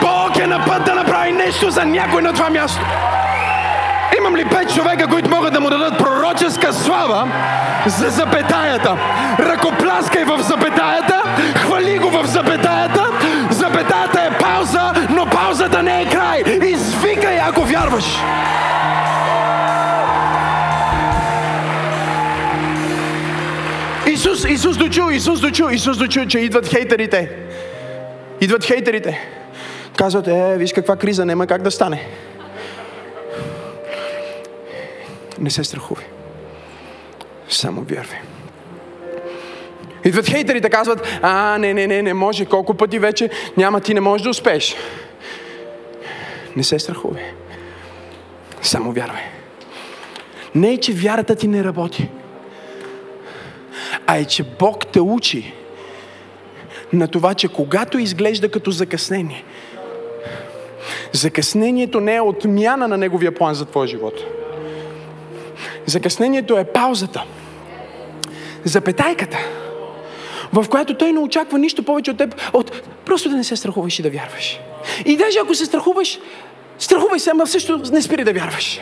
[0.00, 2.80] Бог е на път да направи нещо за някой на това място.
[4.18, 7.28] Имам ли пет човека, които могат да му дадат пророческа слава
[7.86, 8.96] за запетаята?
[9.38, 11.22] Ръкопляскай в запетаята,
[11.56, 13.05] хвали го в запетаята.
[13.76, 16.42] Запетаята е пауза, но паузата не е край.
[16.62, 18.04] Извикай, ако вярваш.
[24.06, 27.32] Исус, Исус дочу, Исус дочу, Исус дочу, че идват хейтерите.
[28.40, 29.20] Идват хейтерите.
[29.96, 32.08] Казват, е, виж каква криза, няма как да стане.
[35.38, 36.04] Не се страхувай.
[37.48, 38.25] Само вярвай.
[40.06, 44.00] Идват хейтерите, казват, а, не, не, не, не може, колко пъти вече няма, ти не
[44.00, 44.76] можеш да успееш.
[46.56, 47.22] Не се страхувай.
[48.62, 49.22] Само вярвай.
[50.54, 52.08] Не е, че вярата ти не работи,
[54.06, 55.52] а е, че Бог те учи
[56.92, 59.44] на това, че когато изглежда като закъснение,
[61.12, 64.24] закъснението не е отмяна на Неговия план за твоя живот.
[65.86, 67.24] Закъснението е паузата.
[68.64, 69.38] Запетайката,
[70.52, 73.98] в която той не очаква нищо повече от теб, от просто да не се страхуваш
[73.98, 74.60] и да вярваш.
[75.04, 76.18] И даже ако се страхуваш,
[76.78, 78.80] страхувай се, ама също не спири да вярваш.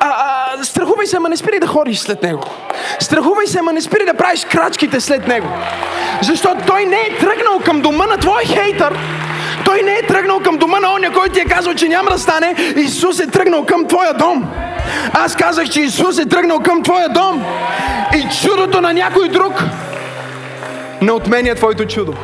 [0.00, 0.14] а,
[0.58, 2.42] а, страхувай се, ама не спирай да ходиш след него.
[3.00, 5.48] Страхувай се, ама не спирай да правиш крачките след него.
[6.22, 8.98] Защото той не е тръгнал към дома на твой хейтър,
[9.64, 12.18] той не е тръгнал към дома на оня, който ти е казал, че няма да
[12.18, 12.54] стане.
[12.76, 14.44] Исус е тръгнал към твоя дом.
[15.12, 17.44] Аз казах, че Исус е тръгнал към твоя дом.
[18.16, 19.62] И чудото на някой друг
[21.06, 22.14] не отменя твоето чудо.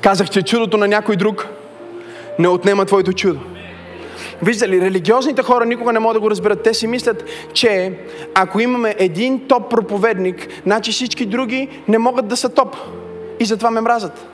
[0.00, 1.48] Казах, че чудото на някой друг
[2.38, 3.40] не отнема твоето чудо.
[4.42, 6.62] Вижда ли, религиозните хора никога не могат да го разберат.
[6.62, 7.98] Те си мислят, че
[8.34, 12.76] ако имаме един топ проповедник, значи всички други не могат да са топ.
[13.40, 14.26] И затова ме мразят.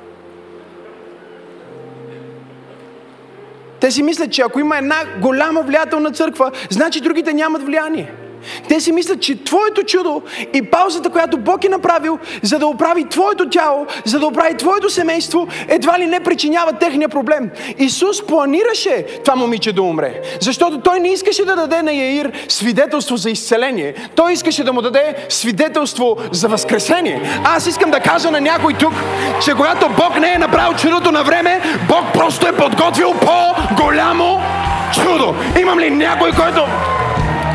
[3.81, 8.13] Те си мислят, че ако има една голяма влиятелна църква, значи другите нямат влияние.
[8.69, 10.23] Те си мислят, че твоето чудо
[10.55, 14.91] и паузата, която Бог е направил, за да оправи твоето тяло, за да оправи твоето
[14.91, 17.51] семейство, едва ли не причинява техния проблем.
[17.79, 23.17] Исус планираше това момиче да умре, защото той не искаше да даде на Яир свидетелство
[23.17, 23.95] за изцеление.
[24.17, 27.41] Той искаше да му даде свидетелство за възкресение.
[27.45, 28.93] Аз искам да кажа на някой тук,
[29.45, 34.41] че когато Бог не е направил чудото на време, Бог просто е подготвил по-голямо
[34.95, 35.35] чудо.
[35.61, 36.67] Имам ли някой, който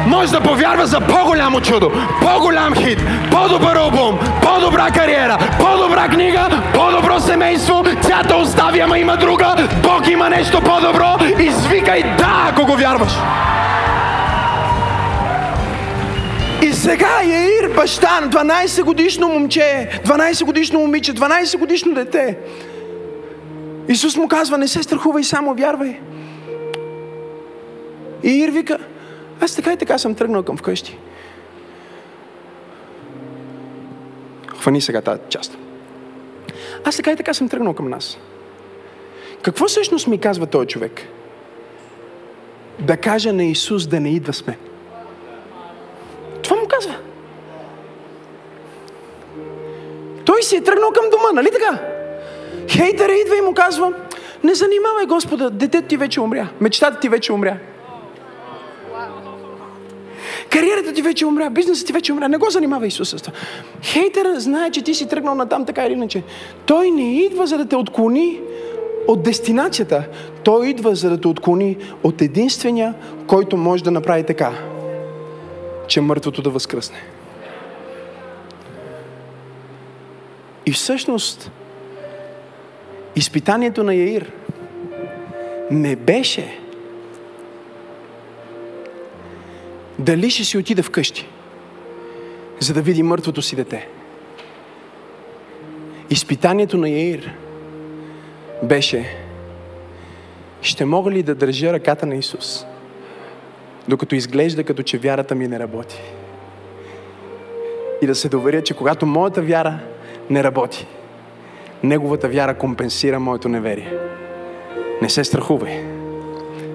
[0.08, 1.92] може да повярва за по-голямо чудо,
[2.22, 3.00] по-голям хит,
[3.32, 7.84] по-добър албум, по-добра кариера, по-добра книга, по-добро семейство.
[8.08, 9.56] Тя те остави, ама има друга.
[9.84, 11.18] Бог има нещо по-добро.
[11.40, 13.12] Извикай да, ако го вярваш.
[16.62, 22.38] И сега Яир, баща на 12 годишно момче, 12 годишно момиче, 12 годишно дете.
[23.88, 26.00] Исус му казва, не се страхувай, само вярвай.
[28.24, 28.78] И Ир вика,
[29.42, 30.98] аз така и така съм тръгнал към вкъщи.
[34.48, 35.58] Хвани сега тази част.
[36.84, 38.18] Аз така и така съм тръгнал към нас.
[39.42, 41.02] Какво всъщност ми казва този човек?
[42.80, 44.58] Да кажа на Исус да не идва с мен.
[46.44, 46.96] Това му казва.
[50.26, 51.80] Той си е тръгнал към дома, нали така?
[52.70, 53.94] Хейтера идва и му казва,
[54.44, 57.58] не занимавай Господа, детето ти вече умря, мечтата ти вече умря.
[60.50, 62.28] Кариерата ти вече умря, бизнесът ти вече умря.
[62.28, 63.38] Не го занимава Исус с това.
[63.84, 66.24] Хейтера знае, че ти си тръгнал на там така или иначе.
[66.66, 68.40] Той не идва за да те отклони
[69.08, 70.04] от дестинацията.
[70.44, 72.94] Той идва за да те отклони от единствения,
[73.28, 74.54] който може да направи така,
[75.88, 76.98] че мъртвото да възкръсне.
[80.66, 81.52] И всъщност,
[83.16, 84.32] изпитанието на Яир
[85.72, 86.60] не беше
[90.00, 91.28] дали ще си отида вкъщи,
[92.60, 93.88] за да види мъртвото си дете.
[96.10, 97.34] Изпитанието на Яир
[98.64, 99.18] беше
[100.62, 102.66] ще мога ли да държа ръката на Исус,
[103.88, 106.02] докато изглежда като че вярата ми не работи.
[108.02, 109.80] И да се доверя, че когато моята вяра
[110.30, 110.88] не работи,
[111.84, 113.94] Неговата вяра компенсира моето неверие.
[115.02, 115.86] Не се страхувай.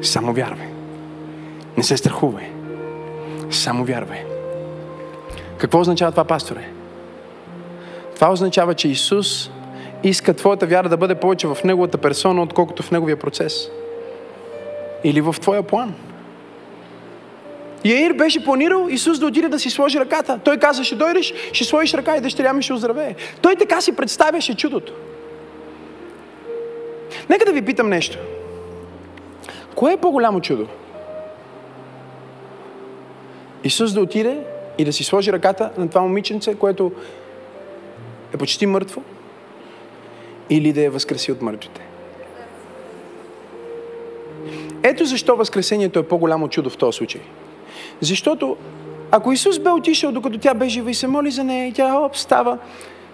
[0.02, 0.68] Само вярвай.
[1.76, 2.51] Не се страхувай.
[3.52, 4.24] Само вярвай.
[5.58, 6.68] Какво означава това, пасторе?
[8.14, 9.50] Това означава, че Исус
[10.02, 13.68] иска твоята вяра да бъде повече в Неговата персона, отколкото в Неговия процес.
[15.04, 15.94] Или в твоя план.
[17.84, 20.40] Яир беше планирал Исус да отиде да си сложи ръката.
[20.44, 23.14] Той каза, ще дойдеш, ще сложиш ръка и дъщеря ми ще оздравее.
[23.40, 24.92] Той така си представяше чудото.
[27.30, 28.18] Нека да ви питам нещо.
[29.74, 30.66] Кое е по-голямо чудо?
[33.64, 34.40] Исус да отиде
[34.78, 36.92] и да си сложи ръката на това момиченце, което
[38.34, 39.02] е почти мъртво,
[40.50, 41.80] или да я възкреси от мъртвите.
[44.82, 47.20] Ето защо Възкресението е по-голямо чудо в този случай.
[48.00, 48.56] Защото
[49.10, 51.94] ако Исус бе отишъл, докато тя бе жива и се моли за нея, и тя
[51.94, 52.58] оп, става,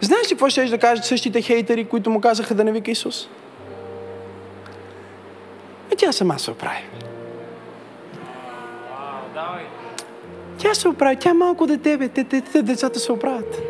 [0.00, 3.28] знаеш ли какво ще да кажат същите хейтери, които му казаха да не вика Исус?
[5.92, 6.82] И тя сама се оправи.
[10.68, 13.62] Тя се оправи, тя малко дете, бе, те, те, те, децата се оправят.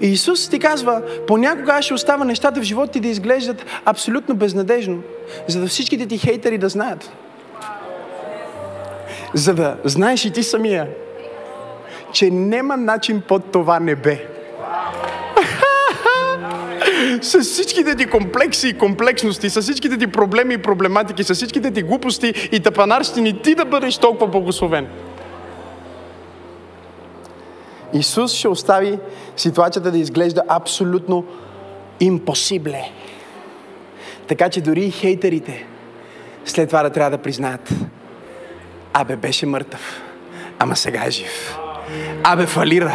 [0.00, 5.02] И Исус ти казва, понякога ще остава нещата в живота ти да изглеждат абсолютно безнадежно,
[5.48, 7.12] за да всичките ти хейтери да знаят.
[9.34, 10.88] За да знаеш и ти самия,
[12.12, 14.26] че няма начин под това небе
[17.22, 21.82] с всичките ти комплекси и комплексности, с всичките ти проблеми и проблематики, с всичките ти
[21.82, 24.88] глупости и тъпанарщини, ти да бъдеш толкова благословен.
[27.92, 28.98] Исус ще остави
[29.36, 31.24] ситуацията да изглежда абсолютно
[32.00, 32.90] импосибле.
[34.26, 35.66] Така че дори и хейтерите
[36.44, 37.70] след това да трябва да признаят.
[38.92, 40.02] Абе, беше мъртъв,
[40.58, 41.58] ама сега е жив.
[42.24, 42.94] Абе, фалира,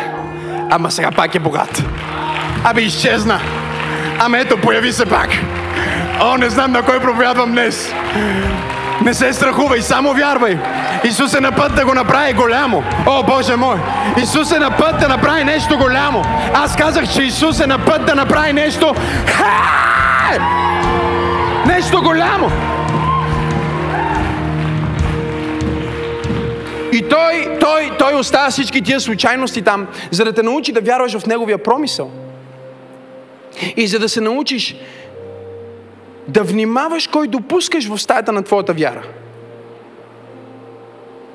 [0.69, 1.83] ама сега пак е богат.
[2.63, 3.39] Абе, изчезна,
[4.25, 5.29] ама ето, появи се пак.
[6.21, 7.93] О, не знам на кой проповядвам днес.
[9.01, 10.57] Не се страхувай, само вярвай.
[11.03, 12.83] Исус е на път да го направи голямо.
[13.07, 13.77] О, Боже мой!
[14.17, 16.21] Исус е на път да направи нещо голямо.
[16.53, 18.95] Аз казах, че Исус е на път да направи нещо...
[19.27, 20.39] Ха!
[21.65, 22.51] Нещо голямо!
[26.93, 31.17] И той, той, той оставя всички тия случайности там, за да те научи да вярваш
[31.17, 32.11] в Неговия промисъл.
[33.77, 34.75] И за да се научиш
[36.27, 39.03] да внимаваш кой допускаш в стаята на твоята вяра.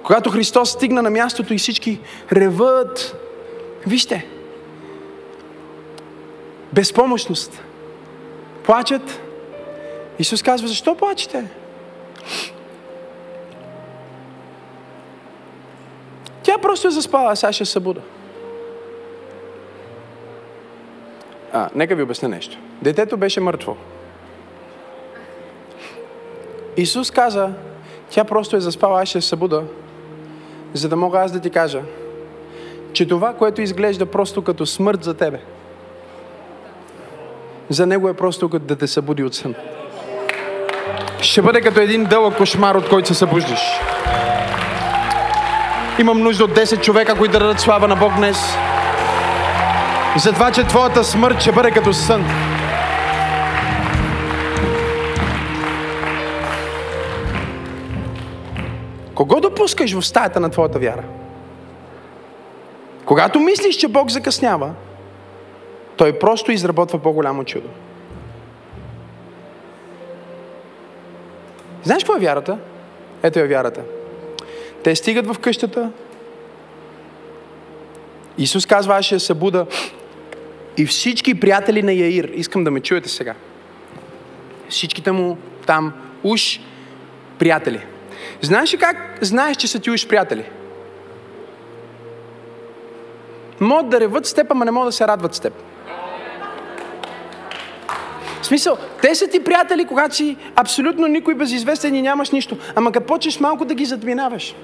[0.02, 2.00] Когато Христос стигна на мястото и всички
[2.32, 3.16] реват,
[3.86, 4.26] вижте,
[6.72, 7.62] безпомощност,
[8.64, 9.20] плачат,
[10.18, 11.44] Исус казва, защо плачете?
[16.42, 18.00] Тя просто е заспала, сега ще събуда.
[21.52, 22.58] А, нека ви обясня нещо.
[22.82, 23.76] Детето беше мъртво.
[26.76, 27.50] Исус каза,
[28.10, 29.64] тя просто е заспала, аз ще се събуда,
[30.72, 31.82] за да мога аз да ти кажа,
[32.92, 35.40] че това, което изглежда просто като смърт за тебе,
[37.68, 39.54] за него е просто като да те събуди от сън.
[41.20, 43.60] Ще бъде като един дълъг кошмар, от който се събуждаш.
[45.98, 48.38] Имам нужда от 10 човека, които да дадат слава на Бог днес.
[50.18, 52.24] За това, че твоята смърт ще бъде като сън.
[59.14, 61.04] Кого допускаш в стаята на твоята вяра?
[63.04, 64.70] Когато мислиш, че Бог закъснява,
[65.98, 67.68] Той просто изработва по-голямо чудо.
[71.84, 72.58] Знаеш какво е вярата?
[73.22, 73.80] Ето е вярата.
[74.84, 75.90] Те стигат в къщата.
[78.38, 79.66] Исус казва, аз ще събуда.
[80.78, 83.34] И всички приятели на Яир, искам да ме чуете сега.
[84.68, 85.92] Всичките му там
[86.24, 86.60] уж
[87.38, 87.80] приятели.
[88.42, 90.44] Знаеш ли как знаеш, че са ти уж приятели?
[93.60, 95.52] Могат да реват с теб, ама не могат да се радват с теб.
[98.42, 102.58] В смисъл, те са ти приятели, когато си абсолютно никой безизвестен и нямаш нищо.
[102.74, 104.54] Ама като почнеш малко да ги задминаваш.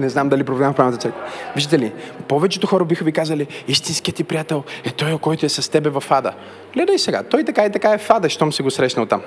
[0.00, 1.20] Не знам дали проблема в правилната църква.
[1.54, 1.92] Виждате ли,
[2.28, 6.04] повечето хора биха ви казали, истинският ти приятел е той, който е с тебе в
[6.10, 6.32] ада.
[6.74, 9.22] Гледай сега, той така и така е в ада, щом се го срещнал там.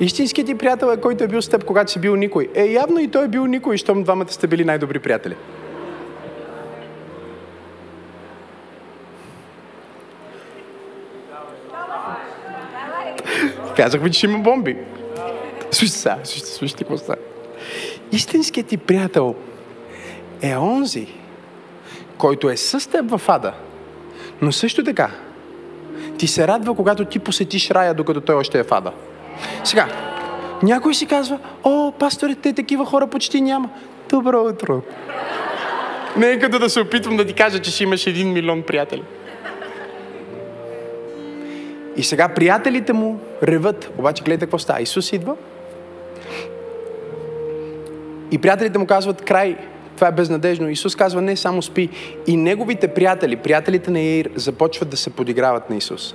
[0.00, 2.48] Истинският ти приятел е който е бил с теб, когато си бил никой.
[2.54, 5.36] Е, явно и той е бил никой, щом двамата сте били най-добри приятели.
[13.76, 14.76] Казах ви, че ще има бомби.
[15.70, 17.18] Слушайте сега, слушайте, слушайте какво става.
[18.12, 19.34] Истинският ти приятел
[20.42, 21.06] е онзи,
[22.18, 23.52] който е с теб в ада,
[24.42, 25.10] но също така
[26.18, 28.92] ти се радва, когато ти посетиш рая, докато той още е в ада.
[29.64, 29.88] Сега,
[30.62, 33.68] някой си казва, о, пасторе, те такива хора почти няма.
[34.08, 34.82] Добро утро.
[36.16, 39.02] Не е като да се опитвам да ти кажа, че си имаш един милион приятели.
[41.96, 43.90] И сега приятелите му реват.
[43.98, 44.82] Обаче гледайте какво става.
[44.82, 45.36] Исус идва.
[48.30, 49.56] И приятелите му казват, край,
[49.94, 50.70] това е безнадежно.
[50.70, 51.88] Исус казва, не, само спи.
[52.26, 56.14] И неговите приятели, приятелите на Яир, започват да се подиграват на Исус.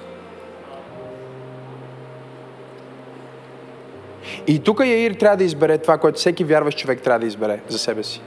[4.47, 7.79] И тук Яир трябва да избере това, което всеки вярващ човек трябва да избере за
[7.79, 8.21] себе си.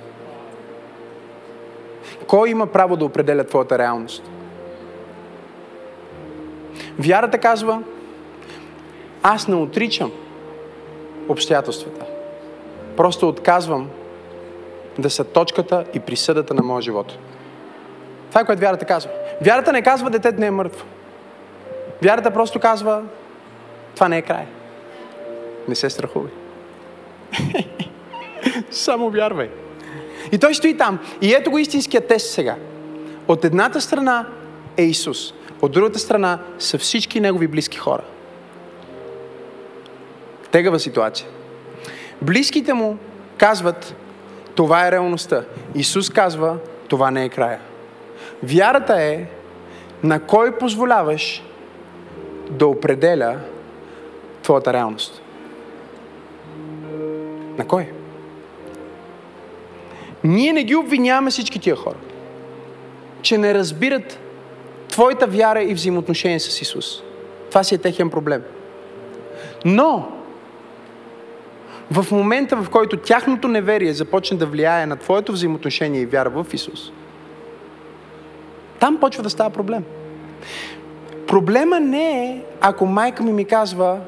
[2.27, 4.31] Кой има право да определя твоята реалност?
[6.99, 7.83] Вярата казва,
[9.23, 10.13] аз не отричам
[11.29, 12.05] обстоятелствата.
[12.97, 13.89] Просто отказвам
[14.99, 17.19] да са точката и присъдата на моя живот.
[18.29, 19.11] Това е което вярата казва.
[19.45, 20.87] Вярата не казва, детето не е мъртво.
[22.03, 23.03] Вярата просто казва,
[23.95, 24.47] това не е край.
[25.69, 26.33] Не се страхувай.
[28.71, 29.51] Само вярвай.
[30.33, 30.99] И той стои там.
[31.21, 32.57] И ето го истинския тест сега.
[33.29, 34.27] От едната страна
[34.77, 35.35] е Исус.
[35.63, 38.03] От другата страна са всички негови близки хора.
[40.51, 41.29] Тегава ситуация.
[42.23, 42.99] Близките му
[43.37, 43.95] казват,
[44.55, 45.45] това е реалността.
[45.75, 46.57] Исус казва,
[46.89, 47.61] това не е края.
[48.43, 49.27] Вярата е
[50.03, 51.43] на кой позволяваш
[52.51, 53.39] да определя
[54.43, 55.23] твоята реалност.
[57.59, 57.93] На кой?
[60.25, 61.97] Ние не ги обвиняваме всички тия хора,
[63.23, 64.19] че не разбират
[64.99, 67.03] твоята вяра и взаимоотношение с Исус.
[67.49, 68.43] Това си е техен проблем.
[69.65, 70.09] Но,
[71.91, 76.47] в момента, в който тяхното неверие започне да влияе на твоето взаимоотношение и вяра в
[76.53, 76.93] Исус,
[78.81, 79.85] там почва да става проблем.
[81.27, 84.01] Проблема не е, ако майка ми ми казва,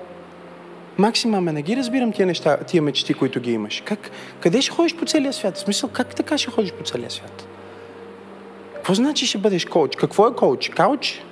[0.99, 3.83] Макси, маме, не ги разбирам тия неща, тия мечти, които ги имаш.
[3.87, 4.11] Как,
[4.41, 5.57] къде ще ходиш по целия свят?
[5.57, 7.50] В смисъл, как така ще ходиш по целия свят?
[8.91, 9.97] Какво значи ще бъдеш коуч?
[9.97, 10.69] Какво е коуч?
[10.69, 11.23] Кауч?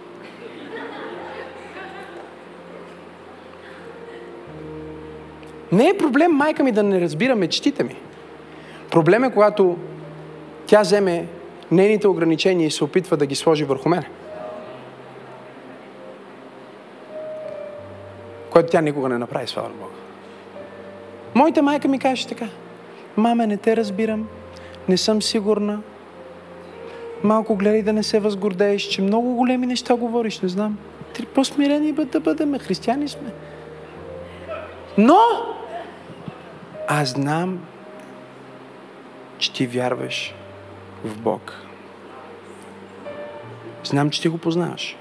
[5.72, 7.96] Не е проблем майка ми да не разбира мечтите ми.
[8.90, 9.78] Проблем е когато
[10.66, 11.28] тя вземе
[11.70, 14.04] нейните ограничения и се опитва да ги сложи върху мен.
[18.50, 19.94] Което тя никога не направи, слава Бога.
[21.34, 22.48] Моята майка ми каже така.
[23.16, 24.28] Маме, не те разбирам.
[24.88, 25.80] Не съм сигурна.
[27.24, 30.78] Малко гледай да не се възгордееш, че много големи неща говориш, не знам.
[31.14, 33.32] Ти по-смирени да бъдем, християни сме.
[34.98, 35.18] Но
[36.88, 37.60] аз знам,
[39.38, 40.34] че ти вярваш
[41.04, 41.54] в Бог.
[43.84, 44.96] Знам, че ти го познаваш.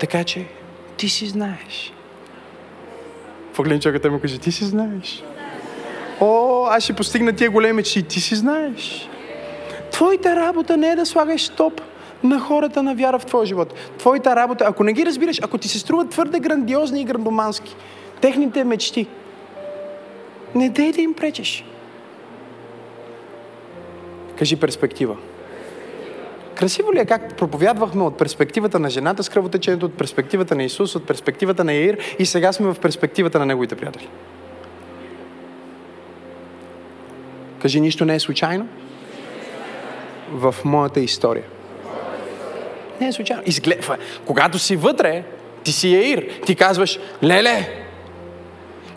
[0.00, 0.46] Така че
[0.96, 1.92] ти си знаеш.
[3.54, 5.22] Погледни човекът му каже, ти си знаеш.
[6.20, 9.08] О, аз ще постигна тия големи че ти си знаеш.
[9.98, 11.80] Твоята работа не е да слагаш стоп
[12.22, 13.74] на хората на вяра в твоя живот.
[13.98, 17.76] Твоята работа, ако не ги разбираш, ако ти се струват твърде грандиозни и грандомански,
[18.20, 19.06] техните мечти,
[20.54, 21.64] не дей да им пречеш.
[24.36, 25.16] Кажи перспектива.
[26.54, 30.94] Красиво ли е как проповядвахме от перспективата на жената с кръвотечението, от перспективата на Исус,
[30.94, 34.08] от перспективата на Яир и сега сме в перспективата на неговите приятели?
[37.62, 38.68] Кажи, нищо не е случайно
[40.32, 41.44] в моята история.
[43.00, 43.42] Не е случайно.
[43.46, 43.96] Изгледва.
[44.26, 45.24] Когато си вътре,
[45.64, 46.28] ти си Яир.
[46.46, 47.68] Ти казваш, леле,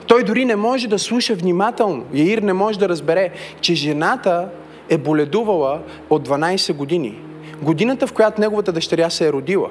[0.07, 2.05] той дори не може да слуша внимателно.
[2.13, 4.49] Яир не може да разбере, че жената
[4.89, 7.19] е боледувала от 12 години.
[7.61, 9.69] Годината, в която неговата дъщеря се е родила,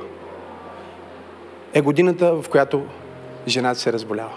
[1.75, 2.83] е годината, в която
[3.49, 4.33] жената се е разболява.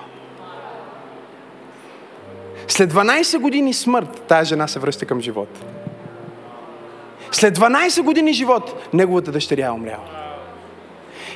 [2.67, 5.72] След 12 години смърт, тази жена се връща към живота.
[7.33, 10.03] След 12 години живот, неговата дъщеря е умряла.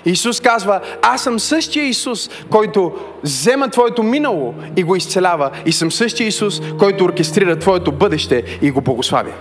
[0.05, 5.51] Исус казва, аз съм същия Исус, който взема твоето минало и го изцелява.
[5.65, 9.33] И съм същия Исус, който оркестрира твоето бъдеще и го благославя.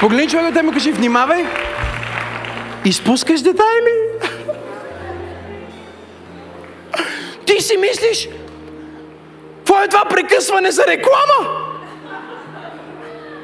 [0.00, 1.44] Погледни човека да му кажи, внимавай,
[2.84, 3.92] изпускаш детайли.
[7.46, 8.28] Ти си мислиш,
[9.64, 11.64] какво е това прекъсване за реклама?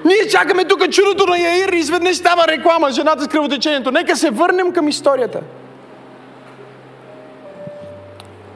[0.05, 3.91] Ние чакаме тук чудото на Яир и изведнъж става реклама, жената с кръвотечението.
[3.91, 5.41] Нека се върнем към историята.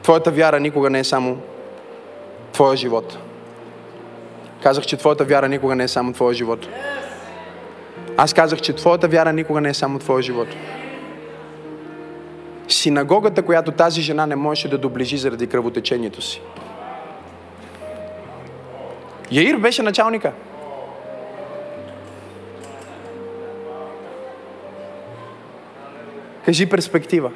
[0.03, 1.37] Твоята вяра никога не е само
[2.53, 3.17] твоя живот.
[4.63, 6.67] Казах, че твоята вяра никога не е само твоя живот.
[8.17, 10.47] Аз казах, че твоята вяра никога не е само твоя живот.
[12.67, 16.41] Синагогата, която тази жена не можеше да доближи заради кръвотечението си.
[19.31, 20.31] Яир беше началника.
[26.45, 27.31] Кажи перспектива.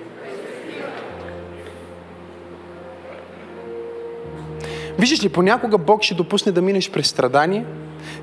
[4.99, 7.65] Виждаш ли, понякога Бог ще допусне да минеш през страдание,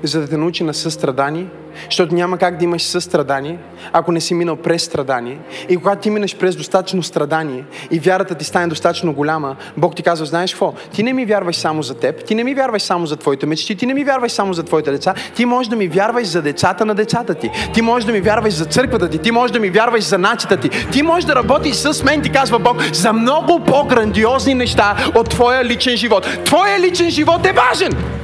[0.03, 1.45] за да те научи на състрадание,
[1.85, 3.57] защото няма как да имаш състрадание,
[3.93, 5.39] ако не си минал през страдание.
[5.69, 10.03] И когато ти минеш през достатъчно страдание и вярата ти стане достатъчно голяма, Бог ти
[10.03, 10.73] казва, знаеш какво?
[10.93, 13.75] Ти не ми вярваш само за теб, ти не ми вярваш само за твоите мечти,
[13.75, 16.85] ти не ми вярваш само за твоите деца, ти можеш да ми вярваш за децата
[16.85, 19.69] на децата ти, ти можеш да ми вярваш за църквата ти, ти можеш да ми
[19.69, 23.59] вярваш за начата ти, ти можеш да работиш с мен, ти казва Бог, за много
[23.59, 26.27] по-грандиозни неща от твоя личен живот.
[26.45, 28.16] Твоя личен живот е важен!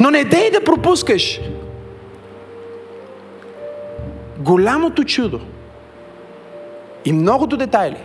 [0.00, 1.40] Но не дей да пропускаш
[4.38, 5.40] голямото чудо
[7.04, 7.96] и многото детайли,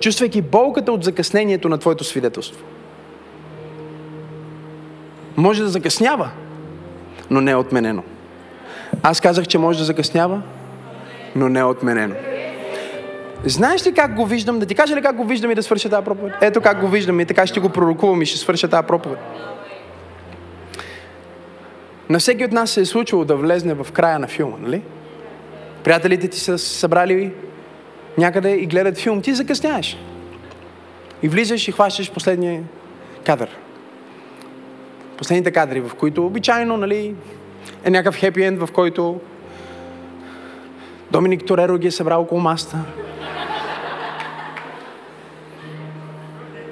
[0.00, 2.64] чувствайки болката от закъснението на твоето свидетелство.
[5.36, 6.30] Може да закъснява,
[7.30, 8.02] но не е отменено.
[9.02, 10.42] Аз казах, че може да закъснява,
[11.36, 12.14] но не е отменено.
[13.44, 14.58] Знаеш ли как го виждам?
[14.58, 16.32] Да ти кажа ли как го виждам и да свърша тази проповед?
[16.40, 19.18] Ето как го виждам и така ще го пророкувам и ще свърша тази проповед.
[22.10, 24.82] На всеки от нас се е случило да влезне в края на филма, нали?
[25.84, 27.32] Приятелите ти са събрали
[28.18, 29.98] някъде и гледат филм, ти закъсняеш.
[31.22, 32.62] И влизаш и хващаш последния
[33.26, 33.48] кадър.
[35.16, 37.14] последните кадри, в които обичайно, нали,
[37.84, 39.20] е някакъв хепи енд, в който
[41.10, 42.78] Доминик Тореро ги е събрал около маста.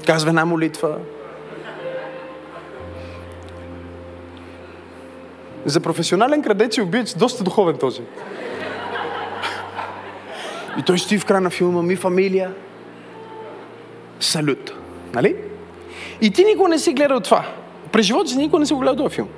[0.06, 0.98] Казва една молитва.
[5.64, 8.02] За професионален крадец и убиец доста духовен този.
[10.78, 12.54] И той стои в края на филма, ми фамилия.
[14.20, 14.72] Салют.
[15.14, 15.36] Нали?
[16.20, 17.46] И ти никога не си гледал това.
[17.92, 19.28] През живота си никога не си го гледал този филм.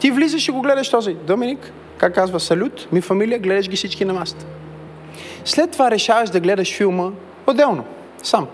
[0.00, 1.14] Ти влизаш и го гледаш този.
[1.14, 4.46] Доминик, как казва, салют, ми фамилия, гледаш ги всички на масата.
[5.44, 7.10] След това решаваш да гледаш филма
[7.46, 7.84] отделно,
[8.22, 8.48] сам.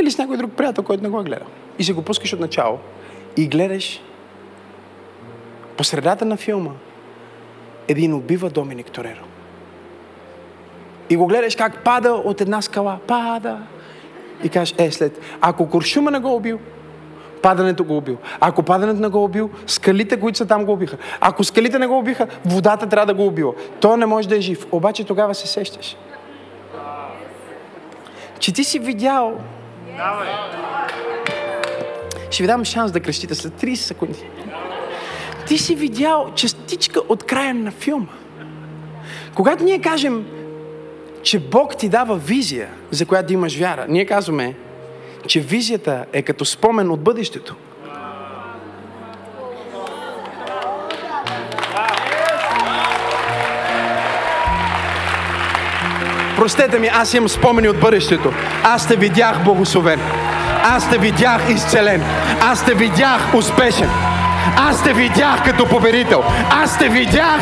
[0.00, 1.48] Или с някой друг приятел, който не го е гледал.
[1.78, 2.78] И се го пускаш от начало.
[3.36, 4.00] И гледаш
[5.76, 6.70] по средата на филма
[7.88, 9.24] един убива Доминик Тореро.
[11.10, 12.98] И го гледаш как пада от една скала.
[13.06, 13.58] Пада.
[14.44, 16.58] И кажеш, е, след, ако куршума не го убил,
[17.42, 18.16] падането го убил.
[18.40, 20.96] Ако падането не го убил, скалите, които са там, го убиха.
[21.20, 23.54] Ако скалите не го убиха, водата трябва да го убила.
[23.80, 24.66] То не може да е жив.
[24.72, 25.96] Обаче тогава се сещаш.
[28.38, 29.38] Че ти си видял.
[32.30, 34.24] Ще ви дам шанс да крещите след 30 секунди.
[35.46, 38.12] Ти си видял частичка от края на филма.
[39.34, 40.26] Когато ние кажем,
[41.22, 43.86] че Бог ти дава визия, за която имаш вяра.
[43.88, 44.54] Ние казваме,
[45.26, 47.56] че визията е като спомен от бъдещето.
[56.36, 58.32] Простете ми, аз имам спомени от бъдещето.
[58.64, 60.00] Аз те видях благословен.
[60.62, 62.02] Аз те видях изцелен.
[62.40, 63.88] Аз те видях успешен.
[64.56, 66.24] Аз те видях като победител.
[66.50, 67.40] Аз те видях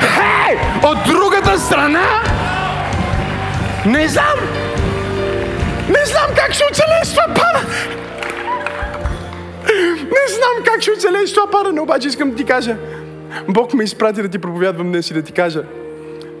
[0.00, 2.22] хей, от другата страна
[3.86, 4.38] не знам!
[5.88, 7.74] Не знам как ще оцелееш това падане!
[10.04, 12.76] Не знам как ще оцелееш това падане, обаче искам да ти кажа.
[13.48, 15.62] Бог ме изпрати да ти проповядвам днес и да ти кажа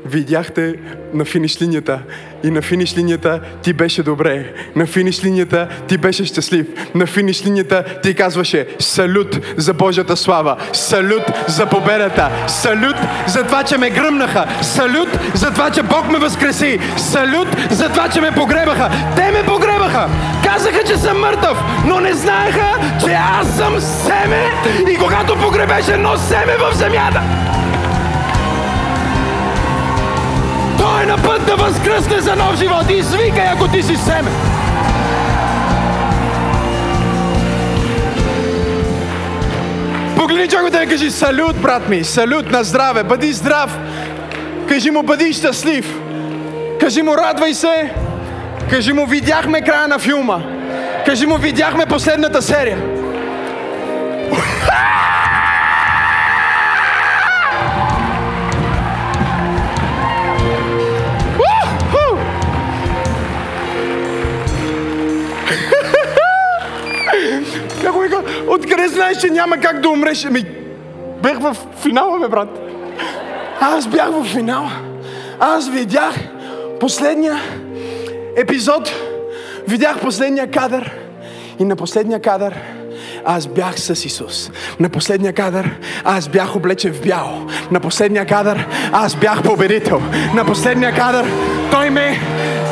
[0.06, 0.74] видяхте
[1.14, 1.98] на финиш линията
[2.44, 4.52] и на финиш линията ти беше добре.
[4.76, 6.66] На финиш линията ти беше щастлив.
[6.94, 10.56] На финиш линията ти казваше салют за Божията слава.
[10.72, 12.30] Салют за победата.
[12.46, 12.96] Салют
[13.26, 14.46] за това, че ме гръмнаха.
[14.62, 16.78] Салют за това, че Бог ме възкреси.
[16.96, 18.90] Салют за това, че ме погребаха.
[19.16, 20.08] Те ме погребаха.
[20.44, 24.46] Казаха, че съм мъртъв, но не знаеха, че аз съм семе
[24.92, 27.22] и когато погребеш едно семе в земята,
[31.10, 32.90] на път да възкръсне за нов живот.
[32.90, 34.30] Извикай, ако ти си семе.
[40.16, 43.78] Погледни човекът да кажи салют, брат ми, салют на здраве, бъди здрав.
[44.68, 46.00] Кажи му, бъди щастлив.
[46.80, 47.94] Кажи му, радвай се.
[48.70, 50.38] Кажи му, видяхме края на филма.
[51.06, 52.78] Кажи му, видяхме последната серия.
[68.10, 70.24] Вика, откъде знаеш, че няма как да умреш?
[70.24, 70.44] Ами,
[71.22, 72.48] бях в финала, бе, брат.
[73.60, 74.72] Аз бях в финала.
[75.40, 76.14] Аз видях
[76.80, 77.36] последния
[78.36, 78.92] епизод,
[79.68, 80.92] видях последния кадър
[81.58, 82.54] и на последния кадър
[83.24, 84.50] аз бях с Исус.
[84.80, 85.70] На последния кадър
[86.04, 87.46] аз бях облечен в бяло.
[87.70, 90.02] На последния кадър аз бях победител.
[90.34, 91.26] На последния кадър
[91.70, 92.20] той ме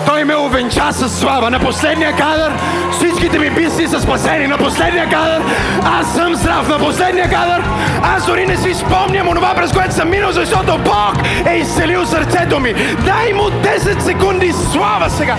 [0.06, 1.50] той ме увенча с слава.
[1.50, 2.52] На последния кадър
[2.92, 4.46] всичките ми биси са спасени.
[4.46, 5.42] На последния кадър
[5.84, 6.68] аз съм здрав.
[6.68, 7.62] На последния кадър
[8.02, 11.14] аз дори не си спомням онова, през което съм минал, защото Бог
[11.46, 12.74] е изцелил сърцето ми.
[13.04, 15.36] Дай му 10 секунди слава сега.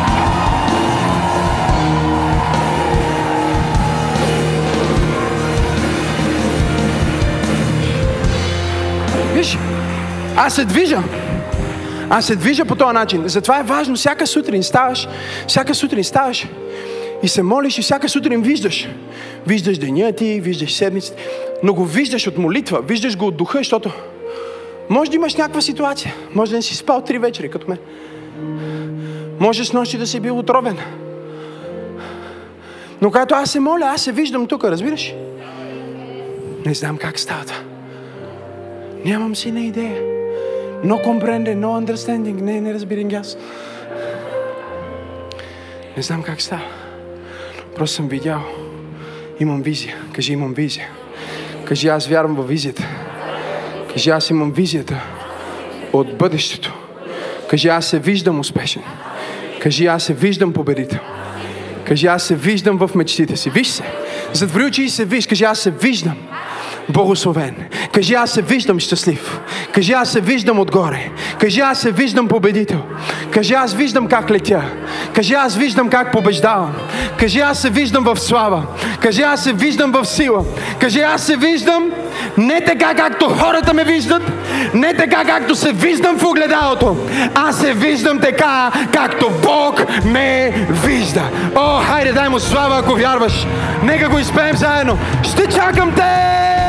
[9.34, 9.58] Виж,
[10.38, 10.98] аз се движа.
[12.10, 13.24] Аз се движа по този начин.
[13.28, 13.96] Затова е важно.
[13.96, 15.08] Всяка сутрин ставаш,
[15.48, 16.48] всяка сутрин ставаш
[17.24, 18.88] и се молиш и всяка сутрин виждаш.
[19.48, 21.22] Виждаш деня ти, виждаш седмицата,
[21.64, 23.92] но го виждаш от молитва, виждаш го от духа, защото
[24.90, 26.16] може да имаш някаква ситуация.
[26.36, 27.78] Може да не си спал три вечери, като мен.
[29.40, 30.78] Може с нощи да си бил отровен.
[33.02, 35.14] Но когато аз се моля, аз се виждам тук, разбираш?
[36.66, 37.54] Не знам как става.
[39.06, 40.19] Нямам си на идея.
[40.84, 42.42] No comprende, no understanding.
[42.42, 43.38] Не, не разбирам аз.
[45.98, 46.62] Не знам как става.
[47.76, 48.42] Просто съм видял.
[49.40, 49.96] Имам визия.
[50.14, 50.88] Кажи, имам визия.
[51.66, 52.88] Кажи, аз вярвам във визията.
[53.94, 55.02] Кажи, аз имам визията
[55.94, 56.74] от бъдещето.
[57.50, 58.84] Кажи, аз се виждам успешен.
[59.62, 61.00] Кажи, аз се виждам победител.
[61.86, 63.50] Кажи, аз се виждам в мечтите си.
[63.50, 63.84] Виж се.
[64.34, 65.28] Затвори очи и се виж.
[65.28, 66.29] Кажи, аз се виждам
[66.90, 67.56] благословен.
[67.94, 69.40] Кажи, аз се виждам щастлив.
[69.74, 71.10] Кажи, аз се виждам отгоре.
[71.40, 72.82] Кажи, аз се виждам победител.
[73.32, 74.64] Кажи, аз виждам как летя.
[75.16, 76.76] Кажи, аз виждам как побеждавам.
[77.20, 78.64] Кажи, аз се виждам в слава.
[79.02, 80.44] Кажи, аз се виждам в сила.
[80.80, 81.92] Кажи, аз се виждам
[82.38, 84.22] не така както хората ме виждат,
[84.74, 86.98] не така както се виждам в огледалото.
[87.36, 91.24] Аз се виждам така, както Бог ме вижда.
[91.56, 93.48] О, хайде, дай му слава, ако вярваш.
[93.84, 94.98] Нека го изпеем заедно.
[95.24, 96.69] Ще чакам те!